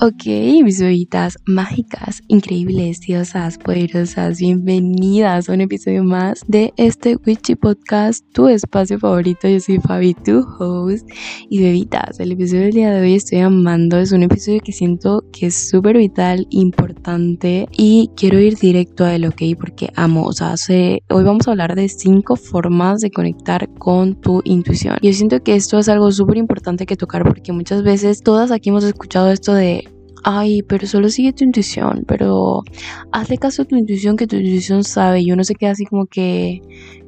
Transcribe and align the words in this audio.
Ok, 0.00 0.26
mis 0.62 0.80
bebitas 0.80 1.38
mágicas, 1.44 2.22
increíbles, 2.28 3.00
diosas, 3.00 3.58
poderosas, 3.58 4.38
bienvenidas 4.38 5.48
a 5.48 5.54
un 5.54 5.62
episodio 5.62 6.04
más 6.04 6.44
de 6.46 6.72
este 6.76 7.16
Witchy 7.26 7.56
Podcast, 7.56 8.24
tu 8.32 8.46
espacio 8.46 9.00
favorito. 9.00 9.48
Yo 9.48 9.58
soy 9.58 9.80
Fabi, 9.80 10.14
tu 10.14 10.46
host. 10.56 11.04
Y 11.50 11.60
bebitas, 11.60 12.20
el 12.20 12.30
episodio 12.30 12.62
del 12.62 12.74
día 12.74 12.92
de 12.92 13.00
hoy 13.00 13.14
estoy 13.14 13.40
amando. 13.40 13.98
Es 13.98 14.12
un 14.12 14.22
episodio 14.22 14.60
que 14.60 14.70
siento 14.70 15.24
que 15.32 15.46
es 15.46 15.68
súper 15.68 15.96
vital, 15.96 16.46
importante 16.50 17.66
y 17.72 18.08
quiero 18.16 18.38
ir 18.38 18.56
directo 18.56 19.04
a 19.04 19.16
él, 19.16 19.26
ok, 19.26 19.42
porque 19.58 19.90
amo. 19.96 20.26
O 20.26 20.32
sea, 20.32 20.54
hoy 20.68 21.24
vamos 21.24 21.48
a 21.48 21.50
hablar 21.50 21.74
de 21.74 21.88
cinco 21.88 22.36
formas 22.36 23.00
de 23.00 23.10
conectar 23.10 23.68
con 23.80 24.14
tu 24.20 24.42
intuición. 24.44 24.96
Yo 25.02 25.12
siento 25.12 25.42
que 25.42 25.56
esto 25.56 25.76
es 25.76 25.88
algo 25.88 26.12
súper 26.12 26.36
importante 26.36 26.86
que 26.86 26.94
tocar 26.94 27.24
porque 27.24 27.50
muchas 27.50 27.82
veces 27.82 28.22
todas 28.22 28.52
aquí 28.52 28.68
hemos 28.68 28.84
escuchado 28.84 29.32
esto 29.32 29.54
de 29.54 29.88
ay, 30.24 30.62
pero 30.62 30.86
solo 30.86 31.08
sigue 31.08 31.32
tu 31.32 31.44
intuición, 31.44 32.04
pero 32.06 32.62
hazle 33.12 33.38
caso 33.38 33.62
a 33.62 33.64
tu 33.64 33.76
intuición 33.76 34.16
que 34.16 34.26
tu 34.26 34.36
intuición 34.36 34.84
sabe. 34.84 35.20
Y 35.20 35.32
uno 35.32 35.44
se 35.44 35.54
queda 35.54 35.72
así 35.72 35.84
como 35.86 36.06
que, 36.06 36.60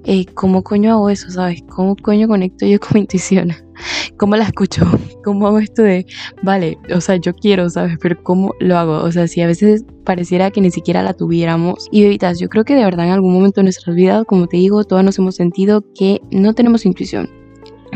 eh, 0.05 0.27
¿cómo 0.35 0.63
coño 0.63 0.93
hago 0.93 1.11
eso, 1.11 1.31
sabes? 1.31 1.63
¿Cómo 1.69 1.97
coño 1.97 2.29
conecto 2.29 2.67
yo 2.67 2.79
con 2.81 2.91
mi 2.95 3.01
intuición? 3.01 3.53
¿Cómo 4.17 4.37
la 4.37 4.45
escucho? 4.45 4.85
¿Cómo 5.25 5.47
hago 5.47 5.59
esto 5.59 5.83
de, 5.83 6.07
vale, 6.43 6.79
o 6.95 7.01
sea, 7.01 7.17
yo 7.17 7.35
quiero, 7.35 7.69
sabes, 7.71 7.97
pero 8.01 8.23
¿cómo 8.23 8.53
lo 8.61 8.77
hago? 8.77 9.03
O 9.03 9.13
sea, 9.13 9.27
si 9.29 9.41
a 9.41 9.47
veces 9.47 9.85
pareciera 10.05 10.51
que 10.51 10.61
ni 10.61 10.71
siquiera 10.71 11.03
la 11.03 11.15
tuviéramos. 11.15 11.89
Y 11.91 12.03
bebitas, 12.03 12.39
yo 12.39 12.49
creo 12.49 12.65
que 12.65 12.75
de 12.75 12.85
verdad 12.85 13.07
en 13.07 13.13
algún 13.13 13.33
momento 13.33 13.61
de 13.61 13.65
nuestras 13.65 13.97
vidas, 13.97 14.25
como 14.27 14.47
te 14.47 14.57
digo, 14.57 14.85
todas 14.85 15.05
nos 15.05 15.19
hemos 15.19 15.37
sentido 15.37 15.85
que 15.95 16.21
no 16.31 16.55
tenemos 16.55 16.87
intuición 16.87 17.40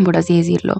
por 0.02 0.16
así 0.16 0.36
decirlo, 0.36 0.74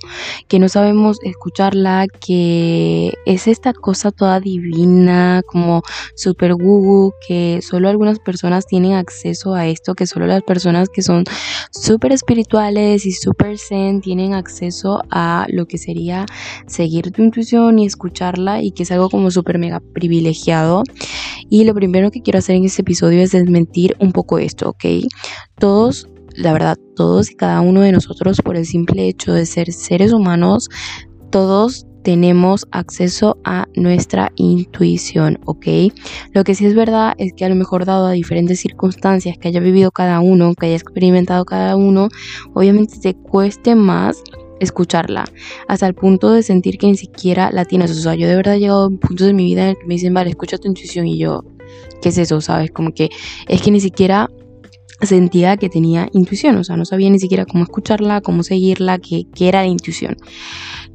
que 0.49 0.59
no 0.59 0.69
sabemos 0.69 1.19
escucharla, 1.23 2.07
que 2.21 3.13
es 3.27 3.47
esta 3.47 3.73
cosa 3.73 4.11
toda 4.11 4.41
divina, 4.41 5.43
como 5.47 5.83
super 6.17 6.55
gugu, 6.55 7.13
que 7.27 7.61
solo 7.63 7.89
algunas 7.89 8.19
personas 8.19 8.67
tienen 8.67 8.95
acceso 8.95 9.55
a 9.55 9.67
esto, 9.67 9.95
que 9.95 10.07
solo 10.07 10.27
las 10.27 10.43
personas 10.43 10.89
que 10.89 11.03
son 11.03 11.25
súper 11.71 12.13
espirituales 12.13 13.07
y 13.07 13.13
súper 13.13 13.59
zen 13.59 14.01
tienen 14.01 14.35
acceso 14.35 15.03
a 15.11 15.47
lo 15.49 15.67
que 15.67 15.79
sería 15.79 16.27
seguir 16.67 17.13
tu 17.13 17.23
intuición 17.23 17.79
y 17.79 17.87
escucharla 17.87 18.63
y 18.63 18.73
que 18.73 18.85
es 18.85 18.91
algo 18.91 19.11
como 19.11 19.31
súper 19.31 19.59
mega 19.59 19.81
privilegiado. 19.81 20.83
Y 21.51 21.65
lo 21.65 21.75
primero 21.75 22.11
que 22.11 22.23
quiero 22.23 22.39
hacer 22.39 22.57
en 22.57 22.65
este 22.65 22.83
episodio 22.83 23.23
es 23.23 23.33
desmentir 23.33 23.97
un 23.99 24.13
poco 24.13 24.39
esto, 24.39 24.71
¿ok? 24.71 24.85
Todos 25.59 26.09
la 26.35 26.53
verdad, 26.53 26.77
todos 26.97 27.31
y 27.31 27.35
cada 27.35 27.61
uno 27.61 27.81
de 27.81 27.93
nosotros, 27.93 28.41
por 28.43 28.57
el 28.57 28.67
simple 28.67 29.09
hecho 29.09 29.33
de 29.33 29.47
ser 29.47 29.73
seres 29.73 30.13
humanos, 30.13 30.69
todos 31.31 31.87
tenemos 32.05 32.67
acceso 32.71 33.39
a 33.45 33.67
nuestra 33.75 34.31
intuición, 34.37 35.41
¿ok? 35.47 35.67
Lo 36.33 36.45
que 36.45 36.55
sí 36.55 36.67
es 36.67 36.75
verdad 36.75 37.15
es 37.19 37.33
que 37.33 37.45
a 37.45 37.49
lo 37.49 37.55
mejor 37.55 37.87
dado 37.87 38.07
a 38.07 38.13
diferentes 38.13 38.61
circunstancias 38.61 39.39
que 39.39 39.49
haya 39.49 39.61
vivido 39.61 39.91
cada 39.91 40.21
uno, 40.21 40.55
que 40.55 40.67
haya 40.67 40.77
experimentado 40.77 41.45
cada 41.47 41.77
uno, 41.77 42.09
obviamente 42.53 42.99
te 43.01 43.15
cueste 43.15 43.75
más 43.75 44.23
escucharla 44.61 45.25
hasta 45.67 45.87
el 45.87 45.95
punto 45.95 46.31
de 46.31 46.43
sentir 46.43 46.79
que 46.79 46.87
ni 46.87 46.97
siquiera 46.97 47.51
la 47.51 47.65
tienes. 47.65 47.91
O 47.91 47.95
sea, 47.95 48.15
yo 48.15 48.29
de 48.29 48.37
verdad 48.37 48.55
he 48.55 48.61
llegado 48.61 48.85
a 48.85 48.89
un 48.89 48.99
punto 48.99 49.25
de 49.25 49.33
mi 49.33 49.47
vida 49.47 49.65
en 49.65 49.69
el 49.71 49.77
que 49.79 49.87
me 49.87 49.95
dicen, 49.95 50.15
vale, 50.15 50.31
escucha 50.31 50.59
tu 50.59 50.69
intuición 50.69 51.07
y 51.07 51.19
yo, 51.19 51.43
¿qué 52.03 52.11
es 52.11 52.19
eso? 52.19 52.41
¿Sabes? 52.41 52.71
Como 52.71 52.93
que 52.93 53.11
es 53.49 53.63
que 53.63 53.71
ni 53.71 53.81
siquiera 53.81 54.31
sentía 55.07 55.57
que 55.57 55.69
tenía 55.69 56.09
intuición, 56.13 56.57
o 56.57 56.65
sea, 56.65 56.77
no 56.77 56.85
sabía 56.85 57.11
ni 57.11 57.19
siquiera 57.19 57.47
cómo 57.47 57.65
escucharla, 57.65 58.21
cómo 58.21 58.43
seguirla, 58.43 58.99
qué, 58.99 59.27
qué 59.35 59.49
era 59.49 59.63
la 59.63 59.69
intuición 59.69 60.17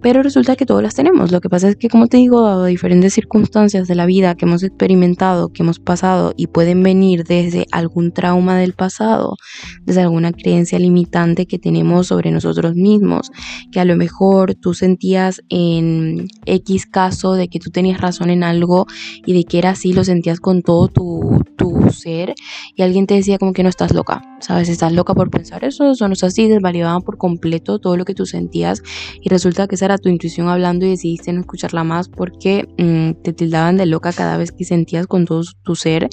pero 0.01 0.23
resulta 0.23 0.55
que 0.55 0.65
todos 0.65 0.81
las 0.81 0.95
tenemos. 0.95 1.31
Lo 1.31 1.41
que 1.41 1.49
pasa 1.49 1.69
es 1.69 1.75
que, 1.75 1.89
como 1.89 2.07
te 2.07 2.17
digo, 2.17 2.41
dado 2.41 2.65
diferentes 2.65 3.13
circunstancias 3.13 3.87
de 3.87 3.95
la 3.95 4.05
vida 4.05 4.35
que 4.35 4.45
hemos 4.45 4.63
experimentado, 4.63 5.49
que 5.49 5.63
hemos 5.63 5.79
pasado 5.79 6.33
y 6.37 6.47
pueden 6.47 6.83
venir 6.83 7.23
desde 7.25 7.65
algún 7.71 8.11
trauma 8.11 8.57
del 8.57 8.73
pasado, 8.73 9.35
desde 9.83 10.01
alguna 10.01 10.31
creencia 10.31 10.79
limitante 10.79 11.45
que 11.45 11.59
tenemos 11.59 12.07
sobre 12.07 12.31
nosotros 12.31 12.75
mismos, 12.75 13.31
que 13.71 13.79
a 13.79 13.85
lo 13.85 13.95
mejor 13.95 14.55
tú 14.55 14.73
sentías 14.73 15.41
en 15.49 16.27
X 16.45 16.85
caso 16.85 17.33
de 17.33 17.49
que 17.49 17.59
tú 17.59 17.69
tenías 17.69 17.99
razón 17.99 18.29
en 18.29 18.43
algo 18.43 18.87
y 19.25 19.33
de 19.33 19.43
que 19.43 19.57
era 19.57 19.71
así, 19.71 19.93
lo 19.93 20.03
sentías 20.03 20.39
con 20.39 20.61
todo 20.61 20.87
tu, 20.87 21.43
tu 21.57 21.89
ser 21.91 22.33
y 22.75 22.83
alguien 22.83 23.05
te 23.05 23.15
decía 23.15 23.37
como 23.37 23.53
que 23.53 23.63
no 23.63 23.69
estás 23.69 23.93
loca, 23.99 24.21
sabes, 24.39 24.69
estás 24.69 24.93
loca 24.93 25.13
por 25.13 25.29
pensar 25.29 25.65
eso, 25.65 25.91
eso 25.91 26.25
así, 26.25 26.47
desvalidaban 26.47 27.01
por 27.01 27.17
completo 27.17 27.79
todo 27.79 27.97
lo 27.97 28.05
que 28.05 28.15
tú 28.15 28.25
sentías 28.25 28.81
y 29.21 29.27
resulta 29.27 29.67
que 29.67 29.75
esa 29.75 29.85
era 29.85 29.97
tu 29.97 30.07
intuición 30.07 30.47
hablando 30.47 30.85
y 30.85 30.91
decidiste 30.91 31.33
no 31.33 31.41
escucharla 31.41 31.83
más 31.83 32.07
porque 32.07 32.65
mm, 32.77 33.21
te 33.23 33.33
tildaban 33.33 33.75
de 33.75 33.85
loca 33.85 34.13
cada 34.13 34.37
vez 34.37 34.53
que 34.53 34.63
sentías 34.63 35.05
con 35.05 35.25
todo 35.25 35.41
tu 35.63 35.75
ser 35.75 36.07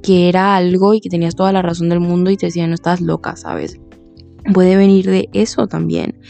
que 0.00 0.28
era 0.28 0.54
algo 0.54 0.94
y 0.94 1.00
que 1.00 1.08
tenías 1.08 1.34
toda 1.34 1.50
la 1.50 1.60
razón 1.60 1.88
del 1.88 1.98
mundo 1.98 2.30
y 2.30 2.36
te 2.36 2.46
decían 2.46 2.70
no 2.70 2.76
estás 2.76 3.00
loca, 3.00 3.34
¿sabes? 3.34 3.80
Puede 4.52 4.76
venir 4.76 5.06
de 5.06 5.28
eso 5.32 5.66
también. 5.66 6.20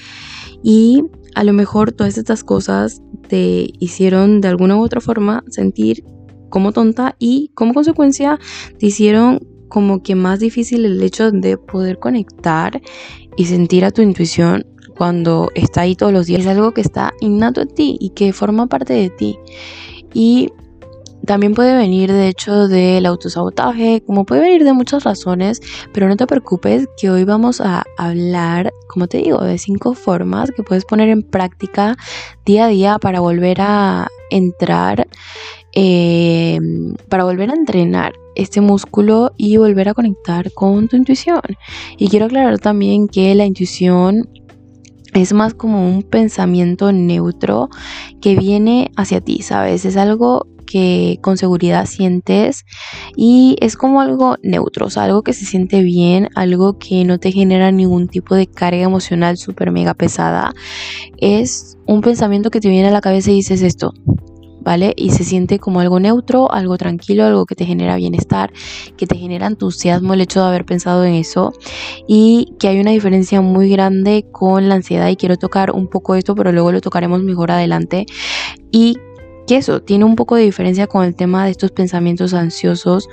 Y 0.63 1.03
a 1.35 1.45
lo 1.45 1.53
mejor 1.53 1.93
todas 1.93 2.17
estas 2.17 2.45
cosas 2.45 3.03
te 3.29 3.67
hicieron 3.79 4.41
de 4.41 4.49
alguna 4.49 4.77
u 4.77 4.83
otra 4.83 5.03
forma 5.03 5.45
sentir 5.51 6.03
como 6.49 6.73
tonta 6.73 7.17
y 7.19 7.51
como 7.55 7.75
consecuencia 7.75 8.39
te 8.79 8.87
hicieron 8.87 9.41
como 9.75 10.05
que 10.05 10.15
más 10.15 10.39
difícil 10.39 10.85
el 10.85 11.03
hecho 11.03 11.33
de 11.33 11.59
poder 11.59 11.99
conectar 11.99 12.81
y 13.37 13.47
sentir 13.47 13.85
a 13.85 13.91
tu 13.91 14.03
intuición 14.03 14.65
cuando 14.97 15.51
está 15.57 15.81
ahí 15.81 15.97
todos 15.97 16.13
los 16.13 16.27
días. 16.27 16.43
Es 16.43 16.47
algo 16.47 16.73
que 16.73 16.81
está 16.81 17.13
innato 17.19 17.63
en 17.63 17.75
ti 17.75 17.97
y 17.99 18.11
que 18.11 18.33
forma 18.33 18.69
parte 18.69 18.93
de 18.93 19.11
ti. 19.11 19.37
Y 20.13 20.53
también 21.27 21.55
puede 21.55 21.77
venir 21.77 22.13
de 22.13 22.29
hecho 22.29 22.69
del 22.69 23.05
autosabotaje, 23.05 24.05
como 24.07 24.25
puede 24.25 24.43
venir 24.43 24.63
de 24.63 24.75
muchas 24.75 25.03
razones, 25.03 25.61
pero 25.93 26.07
no 26.07 26.17
te 26.17 26.29
preocupes 26.29 26.87
que 26.97 27.11
hoy 27.11 27.25
vamos 27.25 27.61
a 27.61 27.83
hablar, 27.99 28.73
como 28.87 29.09
te 29.09 29.19
digo, 29.19 29.43
de 29.43 29.59
cinco 29.59 29.95
formas 29.95 30.53
que 30.53 30.63
puedes 30.63 30.85
poner 30.85 31.09
en 31.09 31.25
práctica 31.25 31.97
día 32.47 32.67
a 32.67 32.69
día 32.69 32.99
para 33.01 33.19
volver 33.19 33.61
a 33.61 34.07
entrar, 34.31 35.09
eh, 35.75 36.59
para 37.09 37.25
volver 37.25 37.51
a 37.51 37.55
entrenar 37.55 38.15
este 38.37 38.61
músculo 38.61 39.33
y 39.37 39.57
volver 39.57 39.89
a 39.89 39.95
conectar 39.95 40.53
con 40.53 40.89
tu 40.89 40.97
intuición. 40.97 41.41
Y 41.97 42.09
quiero 42.09 42.27
aclarar 42.27 42.59
también 42.59 43.09
que 43.09 43.35
la 43.35 43.45
intuición 43.45 44.29
es 45.15 45.33
más 45.33 45.55
como 45.55 45.87
un 45.89 46.03
pensamiento 46.03 46.93
neutro 46.93 47.69
que 48.21 48.37
viene 48.37 48.91
hacia 48.97 49.21
ti, 49.21 49.43
¿sabes? 49.43 49.85
Es 49.85 49.97
algo 49.97 50.47
que 50.65 51.19
con 51.21 51.37
seguridad 51.37 51.87
sientes 51.87 52.65
y 53.17 53.57
es 53.61 53.77
como 53.77 54.01
algo 54.01 54.37
neutro, 54.43 54.87
o 54.87 54.91
sea, 54.91 55.05
algo 55.05 55.23
que 55.23 55.33
se 55.33 55.45
siente 55.45 55.83
bien, 55.83 56.31
algo 56.35 56.79
que 56.79 57.05
no 57.05 57.19
te 57.19 57.33
genera 57.33 57.71
ningún 57.71 58.09
tipo 58.09 58.35
de 58.35 58.47
carga 58.47 58.83
emocional 58.83 59.37
súper 59.37 59.71
mega 59.71 59.95
pesada. 59.95 60.53
Es 61.19 61.79
un 61.87 62.01
pensamiento 62.01 62.51
que 62.51 62.61
te 62.61 62.69
viene 62.69 62.89
a 62.89 62.93
la 62.93 63.01
cabeza 63.01 63.31
y 63.31 63.35
dices 63.35 63.63
esto, 63.63 63.93
¿vale? 64.65 64.95
Y 64.97 65.11
se 65.11 65.25
siente 65.25 65.59
como 65.59 65.81
algo 65.81 66.01
neutro, 66.01 66.51
algo 66.53 66.77
tranquilo, 66.79 67.25
algo 67.25 67.47
que 67.47 67.55
te 67.55 67.67
genera 67.67 67.97
bienestar, 67.97 68.53
que 68.97 69.07
te 69.07 69.17
genera 69.17 69.47
entusiasmo 69.47 70.15
el 70.15 70.23
hecho 70.23 70.41
de 70.41 70.47
haber 70.47 70.65
pensado 70.65 71.05
en 71.05 71.15
eso 71.15 71.53
y 72.09 72.55
que 72.59 72.69
hay 72.69 72.81
una 72.81 72.91
diferencia 72.91 73.41
muy 73.41 73.69
grande 73.69 74.27
con 74.33 74.69
la 74.69 74.77
ansiedad 74.77 75.09
y 75.09 75.17
quiero 75.17 75.37
tocar 75.37 75.71
un 75.71 75.89
poco 75.89 76.15
esto, 76.15 76.35
pero 76.35 76.51
luego 76.53 76.73
lo 76.73 76.81
tocaremos 76.81 77.23
mejor 77.23 77.51
adelante 77.51 78.07
y 78.73 78.97
que 79.47 79.57
eso 79.57 79.83
tiene 79.83 80.05
un 80.05 80.17
poco 80.17 80.37
de 80.37 80.43
diferencia 80.43 80.87
con 80.87 81.05
el 81.05 81.15
tema 81.15 81.45
de 81.45 81.51
estos 81.51 81.71
pensamientos 81.71 82.35
ansiosos, 82.35 83.09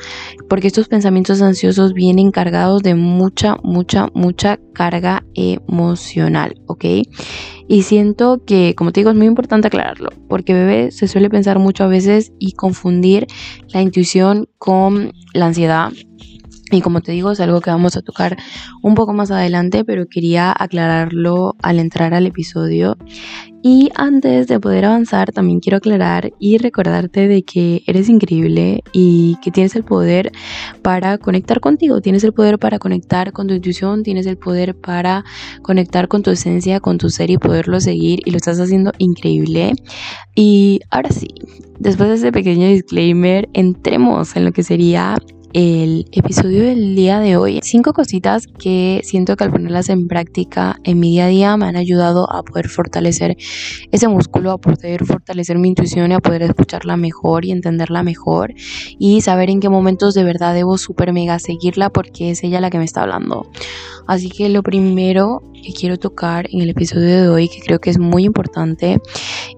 porque 0.50 0.68
estos 0.68 0.88
pensamientos 0.88 1.42
ansiosos 1.42 1.94
vienen 1.94 2.32
cargados 2.32 2.84
de 2.84 2.96
mucha, 2.96 3.56
mucha, 3.64 4.08
mucha 4.14 4.60
carga 4.74 5.24
emocional, 5.34 6.56
¿ok? 6.68 6.86
Y 7.68 7.84
siento 7.84 8.44
que, 8.46 8.76
como 8.76 8.92
te 8.92 9.02
digo, 9.02 9.12
es 9.12 9.16
muy 9.16 9.28
importante 9.28 9.68
aclararlo, 9.68 10.10
porque 10.28 10.54
bebé 10.54 10.92
se 10.92 11.08
suele 11.08 11.30
pensar 11.30 11.60
mucho 11.60 11.84
a 11.84 11.88
veces 11.88 12.34
y 12.40 12.54
confundir 12.54 13.28
la 13.70 13.82
intuición 13.82 14.50
con 14.58 15.14
la 15.34 15.48
ansiedad. 15.48 15.92
Y 16.72 16.82
como 16.82 17.02
te 17.02 17.12
digo, 17.12 17.32
es 17.32 17.40
algo 17.42 17.60
que 17.60 17.70
vamos 17.70 17.98
a 17.98 18.02
tocar 18.02 18.38
un 18.82 18.96
poco 18.96 19.14
más 19.14 19.30
adelante, 19.30 19.84
pero 19.84 20.08
quería 20.08 20.54
aclararlo 20.58 21.56
al 21.62 21.80
entrar 21.80 22.14
al 22.14 22.26
episodio. 22.26 22.98
Y 23.64 23.90
antes 23.94 24.48
de 24.48 24.60
poder 24.60 24.86
avanzar, 24.86 25.32
también 25.32 25.60
quiero 25.60 25.78
aclarar 25.78 26.32
y 26.40 26.58
recordarte 26.58 27.28
de 27.28 27.44
que 27.44 27.84
eres 27.86 28.10
increíble 28.10 28.82
y 28.92 29.38
que 29.44 29.52
tienes 29.52 29.76
el 29.76 29.84
poder 29.84 30.32
para 30.82 31.20
conectar 31.20 31.60
contigo, 31.60 32.02
tienes 32.02 32.24
el 32.24 32.34
poder 32.34 32.58
para 32.58 32.80
conectar 32.80 33.34
con 33.34 33.48
tu 33.48 33.54
intuición, 33.54 34.02
tienes 34.02 34.26
el 34.26 34.38
poder 34.38 34.76
para 34.76 35.24
conectar 35.62 36.08
con 36.08 36.24
tu 36.24 36.32
esencia, 36.32 36.80
con 36.80 36.98
tu 36.98 37.10
ser 37.10 37.30
y 37.30 37.38
poderlo 37.38 37.80
seguir 37.82 38.22
y 38.26 38.32
lo 38.32 38.38
estás 38.38 38.60
haciendo 38.60 38.94
increíble. 38.98 39.74
Y 40.34 40.80
ahora 40.90 41.12
sí, 41.12 41.28
después 41.80 42.10
de 42.10 42.16
ese 42.16 42.32
pequeño 42.32 42.68
disclaimer, 42.68 43.48
entremos 43.54 44.36
en 44.36 44.46
lo 44.46 44.54
que 44.54 44.64
sería 44.64 45.18
el 45.54 46.08
episodio 46.12 46.64
del 46.64 46.96
día 46.96 47.20
de 47.20 47.36
hoy. 47.36 47.60
Cinco 47.64 47.94
cositas 47.94 48.48
que 48.48 49.02
siento 49.04 49.36
que 49.36 49.44
al 49.44 49.52
ponerlas 49.52 49.90
en 49.90 50.08
práctica 50.08 50.78
en 50.84 51.00
mi 51.00 51.12
día 51.12 51.26
a 51.26 51.28
día 51.28 51.58
me 51.58 51.66
han 51.66 51.76
ayudado 51.76 52.32
a 52.32 52.44
poder 52.44 52.70
fortalecer 52.70 53.36
ese 53.92 54.08
músculo, 54.08 54.52
a 54.52 54.58
poder 54.58 55.06
fortalecer 55.06 55.58
mi 55.58 55.70
intuición 55.70 56.12
y 56.12 56.16
a 56.16 56.20
poder 56.20 56.44
escucharla 56.44 56.96
mejor 56.96 57.46
y 57.46 57.52
entenderla 57.52 58.04
mejor 58.04 58.54
y 59.00 59.22
saber 59.22 59.50
en 59.50 59.60
qué 59.60 59.70
momentos 59.70 60.14
de 60.14 60.24
verdad 60.24 60.54
debo 60.54 60.78
super 60.78 61.12
mega 61.12 61.40
seguirla 61.40 61.90
porque 61.90 62.32
es 62.32 62.44
ella 62.44 62.62
la 62.62 62.70
que 62.70 62.78
me 62.78 62.86
está 62.86 63.02
hablando. 63.02 63.50
Así 64.08 64.30
que 64.30 64.50
lo 64.50 64.64
primero 64.64 65.42
que 65.62 65.74
quiero 65.74 65.98
tocar 65.98 66.48
en 66.52 66.62
el 66.62 66.70
episodio 66.70 67.22
de 67.22 67.30
hoy, 67.30 67.48
que 67.48 67.60
creo 67.60 67.80
que 67.80 67.90
es 67.90 68.00
muy 68.00 68.26
importante 68.26 69.00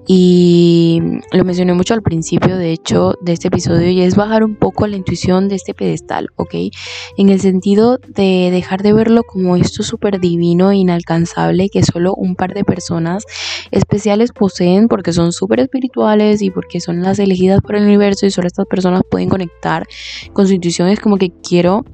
y 0.05 1.01
lo 1.31 1.45
mencioné 1.45 1.73
mucho 1.73 1.93
al 1.93 2.01
principio, 2.01 2.57
de 2.57 2.71
hecho, 2.71 3.13
de 3.21 3.33
este 3.33 3.47
episodio, 3.47 3.89
y 3.89 4.01
es 4.01 4.15
bajar 4.15 4.43
un 4.43 4.55
poco 4.55 4.85
la 4.85 4.97
intuición 4.97 5.47
de 5.47 5.55
este 5.55 5.73
pedestal, 5.73 6.27
¿ok? 6.35 6.55
En 7.17 7.29
el 7.29 7.39
sentido 7.39 7.99
de 8.07 8.49
dejar 8.51 8.83
de 8.83 8.93
verlo 8.93 9.23
como 9.23 9.55
esto 9.55 9.83
súper 9.83 10.19
divino 10.19 10.71
e 10.71 10.77
inalcanzable 10.77 11.69
que 11.69 11.83
solo 11.83 12.13
un 12.15 12.35
par 12.35 12.53
de 12.53 12.65
personas 12.65 13.23
especiales 13.71 14.31
poseen 14.31 14.87
porque 14.87 15.13
son 15.13 15.31
súper 15.31 15.61
espirituales 15.61 16.41
y 16.41 16.49
porque 16.49 16.81
son 16.81 17.01
las 17.01 17.19
elegidas 17.19 17.61
por 17.61 17.75
el 17.75 17.83
universo 17.85 18.25
y 18.25 18.31
solo 18.31 18.47
estas 18.47 18.67
personas 18.67 19.03
pueden 19.09 19.29
conectar 19.29 19.87
con 20.33 20.47
su 20.47 20.53
intuición. 20.53 20.89
Es 20.89 20.99
como 20.99 21.17
que 21.17 21.31
quiero 21.47 21.85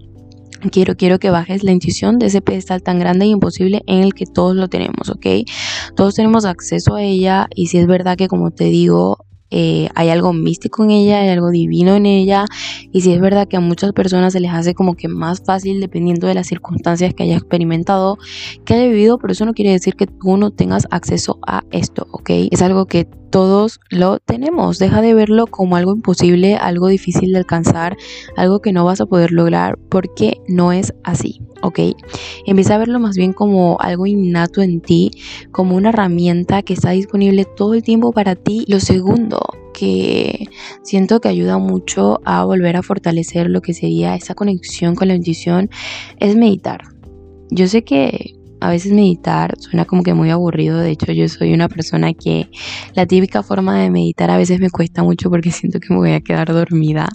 Quiero, 0.72 0.96
quiero 0.96 1.20
que 1.20 1.30
bajes 1.30 1.64
la 1.64 1.72
intuición 1.72 2.20
de 2.20 2.28
ese 2.28 2.42
pedestal 2.42 2.84
tan 2.84 3.00
grande 3.00 3.26
e 3.26 3.30
imposible 3.30 3.82
en 3.88 4.04
el 4.04 4.14
que 4.14 4.26
todos 4.26 4.56
lo 4.56 4.68
tenemos, 4.68 5.10
¿ok? 5.10 5.26
Todos 5.96 6.16
tenemos 6.16 6.44
acceso 6.46 6.96
a 6.96 7.02
ella 7.02 7.48
y 7.56 7.68
si 7.68 7.78
es 7.78 7.88
verdad 7.88 8.18
que 8.18 8.28
como 8.28 8.52
te 8.52 8.66
digo, 8.66 9.26
eh, 9.52 9.90
hay 9.96 10.10
algo 10.10 10.32
místico 10.32 10.84
en 10.84 10.92
ella, 10.92 11.22
hay 11.22 11.30
algo 11.30 11.50
divino 11.50 11.96
en 11.96 12.06
ella 12.06 12.46
y 12.92 13.02
si 13.02 13.14
es 13.14 13.20
verdad 13.20 13.48
que 13.48 13.58
a 13.58 13.62
muchas 13.62 13.94
personas 13.94 14.34
se 14.34 14.40
les 14.40 14.52
hace 14.52 14.76
como 14.76 14.96
que 14.96 15.08
más 15.08 15.42
fácil 15.44 15.80
dependiendo 15.80 16.28
de 16.28 16.36
las 16.36 16.48
circunstancias 16.48 17.14
que 17.14 17.24
haya 17.24 17.38
experimentado, 17.38 18.18
que 18.66 18.76
haya 18.76 18.88
vivido, 18.88 19.18
pero 19.18 19.32
eso 19.32 19.46
no 19.46 19.54
quiere 19.54 19.72
decir 19.72 19.96
que 19.96 20.08
tú 20.08 20.38
no 20.38 20.52
tengas 20.52 20.88
acceso 20.92 21.40
a 21.48 21.64
esto, 21.72 22.08
¿ok? 22.12 22.30
Es 22.52 22.62
algo 22.62 22.86
que 22.86 23.08
todos 23.30 23.80
lo 23.90 24.20
tenemos, 24.20 24.80
deja 24.80 25.02
de 25.02 25.14
verlo 25.14 25.48
como 25.48 25.76
algo 25.76 25.94
imposible, 25.94 26.56
algo 26.56 26.88
difícil 26.88 27.32
de 27.32 27.40
alcanzar, 27.40 27.98
algo 28.36 28.62
que 28.62 28.74
no 28.74 28.86
vas 28.86 29.02
a 29.02 29.06
poder 29.06 29.32
lograr 29.32 29.78
porque 29.90 30.42
no 30.48 30.72
es 30.72 30.94
así. 31.04 31.42
¿ok? 31.62 31.80
Empieza 32.46 32.76
a 32.76 32.78
verlo 32.78 33.00
más 33.00 33.16
bien 33.16 33.34
como 33.34 33.78
algo 33.80 34.08
innato 34.08 34.62
en 34.62 34.82
ti, 34.82 35.12
como 35.52 35.76
una 35.76 35.90
herramienta 35.90 36.62
que 36.62 36.74
está 36.74 36.92
disponible 36.92 37.46
todo 37.46 37.74
el 37.74 37.84
tiempo 37.84 38.12
para 38.12 38.36
ti. 38.36 38.66
Lo 38.68 38.80
segundo 38.80 39.40
que 39.74 40.48
siento 40.84 41.22
que 41.22 41.30
ayuda 41.30 41.58
mucho 41.58 42.20
a 42.26 42.44
volver 42.44 42.76
a 42.76 42.84
fortalecer 42.84 43.50
lo 43.50 43.62
que 43.62 43.74
sería 43.74 44.16
esa 44.16 44.36
conexión 44.36 44.96
con 44.96 45.08
la 45.08 45.16
intuición 45.16 45.70
es 46.20 46.36
meditar. 46.36 46.82
Yo 47.52 47.68
sé 47.68 47.84
que 47.84 48.39
a 48.62 48.70
veces 48.70 48.92
meditar 48.92 49.56
suena 49.60 49.86
como 49.86 50.04
que 50.04 50.14
muy 50.14 50.30
aburrido, 50.30 50.80
de 50.80 50.92
hecho 50.92 51.12
yo 51.12 51.28
soy 51.30 51.54
una 51.54 51.70
persona 51.70 52.14
que 52.14 52.50
la 52.94 53.06
típica 53.06 53.44
forma 53.44 53.80
de 53.80 53.90
meditar 53.90 54.30
a 54.30 54.38
veces 54.38 54.60
me 54.60 54.70
cuesta 54.70 55.04
mucho 55.04 55.30
porque 55.30 55.52
siento 55.52 55.80
que 55.80 55.94
me 55.94 56.00
voy 56.00 56.12
a 56.12 56.22
quedar 56.22 56.52
dormida, 56.54 57.10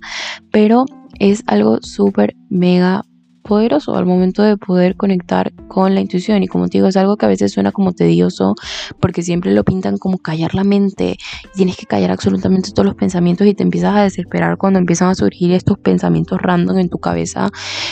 pero 0.51 0.85
es 1.19 1.43
algo 1.47 1.79
súper 1.83 2.35
mega 2.51 3.05
poderoso 3.45 3.95
al 3.95 4.07
momento 4.07 4.43
de 4.43 4.57
poder 4.57 4.97
conectar 4.97 5.53
con 5.69 5.95
la 5.95 6.01
intuición. 6.01 6.43
Y 6.43 6.49
como 6.49 6.69
te 6.69 6.79
digo, 6.79 6.89
es 6.89 6.97
algo 6.97 7.17
que 7.17 7.27
a 7.27 7.29
veces 7.29 7.53
suena 7.53 7.71
como 7.71 7.93
tedioso 7.93 8.55
porque 9.01 9.23
siempre 9.23 9.53
lo 9.53 9.63
pintan 9.63 9.99
como 9.99 10.19
callar 10.19 10.55
la 10.55 10.65
mente. 10.65 11.17
Y 11.53 11.57
tienes 11.57 11.77
que 11.77 11.87
callar 11.87 12.11
absolutamente 12.11 12.71
todos 12.73 12.87
los 12.87 12.97
pensamientos 12.97 13.47
y 13.47 13.55
te 13.55 13.63
empiezas 13.63 13.95
a 13.95 14.03
desesperar 14.03 14.57
cuando 14.57 14.79
empiezan 14.79 15.11
a 15.11 15.15
surgir 15.15 15.53
estos 15.53 15.79
pensamientos 15.79 16.41
random 16.41 16.79
en 16.79 16.89
tu 16.89 16.99
cabeza 16.99 17.51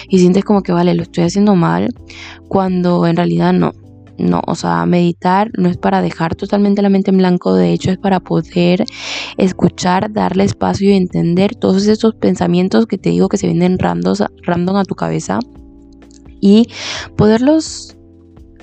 y 0.09 0.19
sientes 0.19 0.45
como 0.45 0.63
que, 0.63 0.73
vale, 0.73 0.95
lo 0.95 1.03
estoy 1.03 1.25
haciendo 1.25 1.55
mal, 1.55 1.95
cuando 2.49 3.07
en 3.07 3.17
realidad 3.17 3.53
no. 3.53 3.73
No, 4.19 4.43
o 4.47 4.55
sea, 4.55 4.85
meditar 4.87 5.51
no 5.57 5.69
es 5.69 5.79
para 5.79 6.03
dejar 6.03 6.35
totalmente 6.35 6.83
la 6.83 6.91
mente 6.91 7.11
en 7.11 7.17
blanco, 7.17 7.55
de 7.55 7.73
hecho 7.73 7.91
es 7.91 7.99
para 7.99 8.21
poder 8.21 8.85
escuchar, 9.39 10.13
darle 10.13 10.45
espacio 10.45 10.91
y 10.91 10.95
entender 10.95 11.55
todos 11.55 11.87
esos 11.87 12.15
pensamientos 12.15 12.87
que 12.87 12.99
te 12.99 13.11
digo 13.11 13.29
que 13.29 13.39
se 13.39 13.47
vienen 13.47 13.79
random 13.79 14.77
a 14.77 14.85
tu 14.85 14.95
cabeza 14.95 15.39
y 16.41 16.69
poderlos 17.17 17.97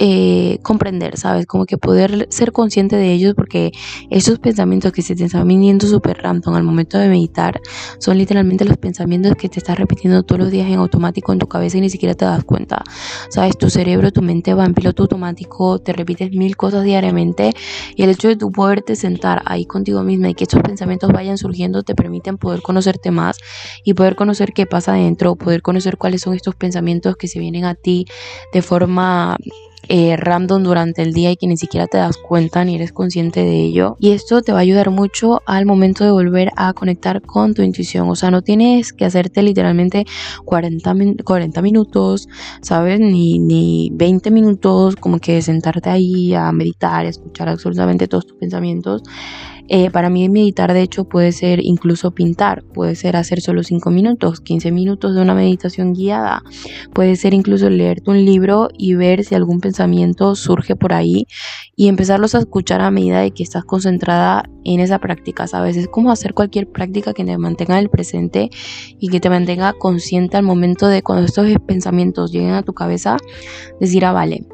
eh, 0.01 0.59
comprender, 0.63 1.17
¿sabes? 1.17 1.45
Como 1.45 1.65
que 1.65 1.77
poder 1.77 2.27
ser 2.29 2.53
consciente 2.53 2.95
de 2.95 3.11
ellos 3.11 3.33
porque 3.35 3.73
esos 4.09 4.39
pensamientos 4.39 4.93
que 4.93 5.01
se 5.01 5.13
te 5.13 5.25
están 5.25 5.45
viniendo 5.45 5.85
súper 5.87 6.19
random 6.19 6.55
al 6.55 6.63
momento 6.63 6.97
de 6.97 7.09
meditar 7.09 7.59
son 7.99 8.17
literalmente 8.17 8.63
los 8.63 8.77
pensamientos 8.77 9.35
que 9.35 9.49
te 9.49 9.59
estás 9.59 9.77
repitiendo 9.77 10.23
todos 10.23 10.39
los 10.39 10.51
días 10.51 10.69
en 10.69 10.75
automático 10.75 11.33
en 11.33 11.39
tu 11.39 11.47
cabeza 11.47 11.79
y 11.79 11.81
ni 11.81 11.89
siquiera 11.89 12.15
te 12.15 12.23
das 12.23 12.45
cuenta, 12.45 12.81
¿sabes? 13.29 13.57
Tu 13.57 13.69
cerebro, 13.69 14.13
tu 14.13 14.21
mente 14.21 14.53
va 14.53 14.63
en 14.63 14.73
piloto 14.73 15.03
automático, 15.03 15.79
te 15.79 15.91
repites 15.91 16.31
mil 16.31 16.55
cosas 16.55 16.85
diariamente 16.85 17.51
y 17.93 18.03
el 18.03 18.09
hecho 18.11 18.29
de 18.29 18.37
tú 18.37 18.53
poderte 18.53 18.95
sentar 18.95 19.41
ahí 19.45 19.65
contigo 19.65 20.01
misma 20.03 20.29
y 20.29 20.33
que 20.33 20.45
estos 20.45 20.61
pensamientos 20.61 21.11
vayan 21.11 21.37
surgiendo 21.37 21.83
te 21.83 21.93
permiten 21.93 22.37
poder 22.37 22.61
conocerte 22.61 23.11
más 23.11 23.37
y 23.83 23.95
poder 23.95 24.15
conocer 24.15 24.53
qué 24.53 24.65
pasa 24.65 24.93
adentro, 24.93 25.35
poder 25.35 25.61
conocer 25.61 25.97
cuáles 25.97 26.21
son 26.21 26.35
estos 26.35 26.55
pensamientos 26.55 27.17
que 27.17 27.27
se 27.27 27.39
vienen 27.39 27.65
a 27.65 27.75
ti 27.75 28.05
de 28.53 28.61
forma 28.61 29.35
eh, 29.87 30.15
random 30.17 30.63
durante 30.63 31.01
el 31.01 31.13
día 31.13 31.31
y 31.31 31.37
que 31.37 31.47
ni 31.47 31.57
siquiera 31.57 31.87
te 31.87 31.97
das 31.97 32.17
cuenta 32.17 32.63
ni 32.63 32.75
eres 32.75 32.91
consciente 32.91 33.41
de 33.41 33.63
ello. 33.63 33.97
Y 33.99 34.11
esto 34.11 34.41
te 34.41 34.51
va 34.51 34.59
a 34.59 34.61
ayudar 34.61 34.89
mucho 34.89 35.41
al 35.45 35.65
momento 35.65 36.03
de 36.03 36.11
volver 36.11 36.51
a 36.55 36.73
conectar 36.73 37.21
con 37.21 37.53
tu 37.53 37.61
intuición. 37.61 38.09
O 38.09 38.15
sea, 38.15 38.31
no 38.31 38.41
tienes 38.41 38.93
que 38.93 39.05
hacerte 39.05 39.41
literalmente 39.41 40.05
40, 40.45 40.95
40 41.23 41.61
minutos, 41.61 42.27
¿sabes? 42.61 42.99
Ni, 42.99 43.39
ni 43.39 43.89
20 43.93 44.31
minutos 44.31 44.95
como 44.95 45.19
que 45.19 45.41
sentarte 45.41 45.89
ahí 45.89 46.33
a 46.33 46.51
meditar, 46.51 47.05
escuchar 47.05 47.49
absolutamente 47.49 48.07
todos 48.07 48.27
tus 48.27 48.37
pensamientos. 48.37 49.03
Eh, 49.71 49.91
para 49.91 50.09
mí 50.09 50.27
meditar 50.29 50.73
de 50.73 50.81
hecho 50.81 51.03
puede 51.03 51.31
ser 51.31 51.63
incluso 51.63 52.11
pintar, 52.11 52.63
puede 52.73 52.95
ser 52.95 53.15
hacer 53.15 53.39
solo 53.39 53.61
5 53.61 53.91
minutos, 53.91 54.41
15 54.41 54.71
minutos 54.71 55.13
de 55.13 55.21
una 55.21 55.35
meditación 55.35 55.93
guiada, 55.93 56.41
puede 56.93 57.15
ser 57.15 57.35
incluso 57.35 57.69
leerte 57.69 58.09
un 58.09 58.25
libro 58.25 58.69
y 58.75 58.95
ver 58.95 59.23
si 59.23 59.35
algún 59.35 59.61
pensamiento 59.61 60.33
surge 60.33 60.75
por 60.75 60.93
ahí 60.93 61.27
y 61.75 61.87
empezarlos 61.87 62.33
a 62.33 62.39
escuchar 62.39 62.81
a 62.81 62.89
medida 62.89 63.21
de 63.21 63.29
que 63.29 63.43
estás 63.43 63.63
concentrada 63.63 64.43
en 64.63 64.79
esa 64.79 64.97
práctica, 64.97 65.45
¿sabes? 65.45 65.77
Es 65.77 65.87
como 65.87 66.11
hacer 66.11 66.33
cualquier 66.33 66.67
práctica 66.67 67.13
que 67.13 67.23
te 67.23 67.37
mantenga 67.37 67.77
en 67.77 67.83
el 67.83 67.89
presente 67.91 68.49
y 68.99 69.09
que 69.09 69.19
te 69.19 69.29
mantenga 69.29 69.73
consciente 69.73 70.37
al 70.37 70.43
momento 70.43 70.87
de 70.87 71.03
cuando 71.03 71.25
estos 71.25 71.47
pensamientos 71.67 72.31
lleguen 72.31 72.53
a 72.53 72.63
tu 72.63 72.73
cabeza, 72.73 73.17
decir, 73.79 74.03
ah, 74.03 74.13
vale, 74.13 74.47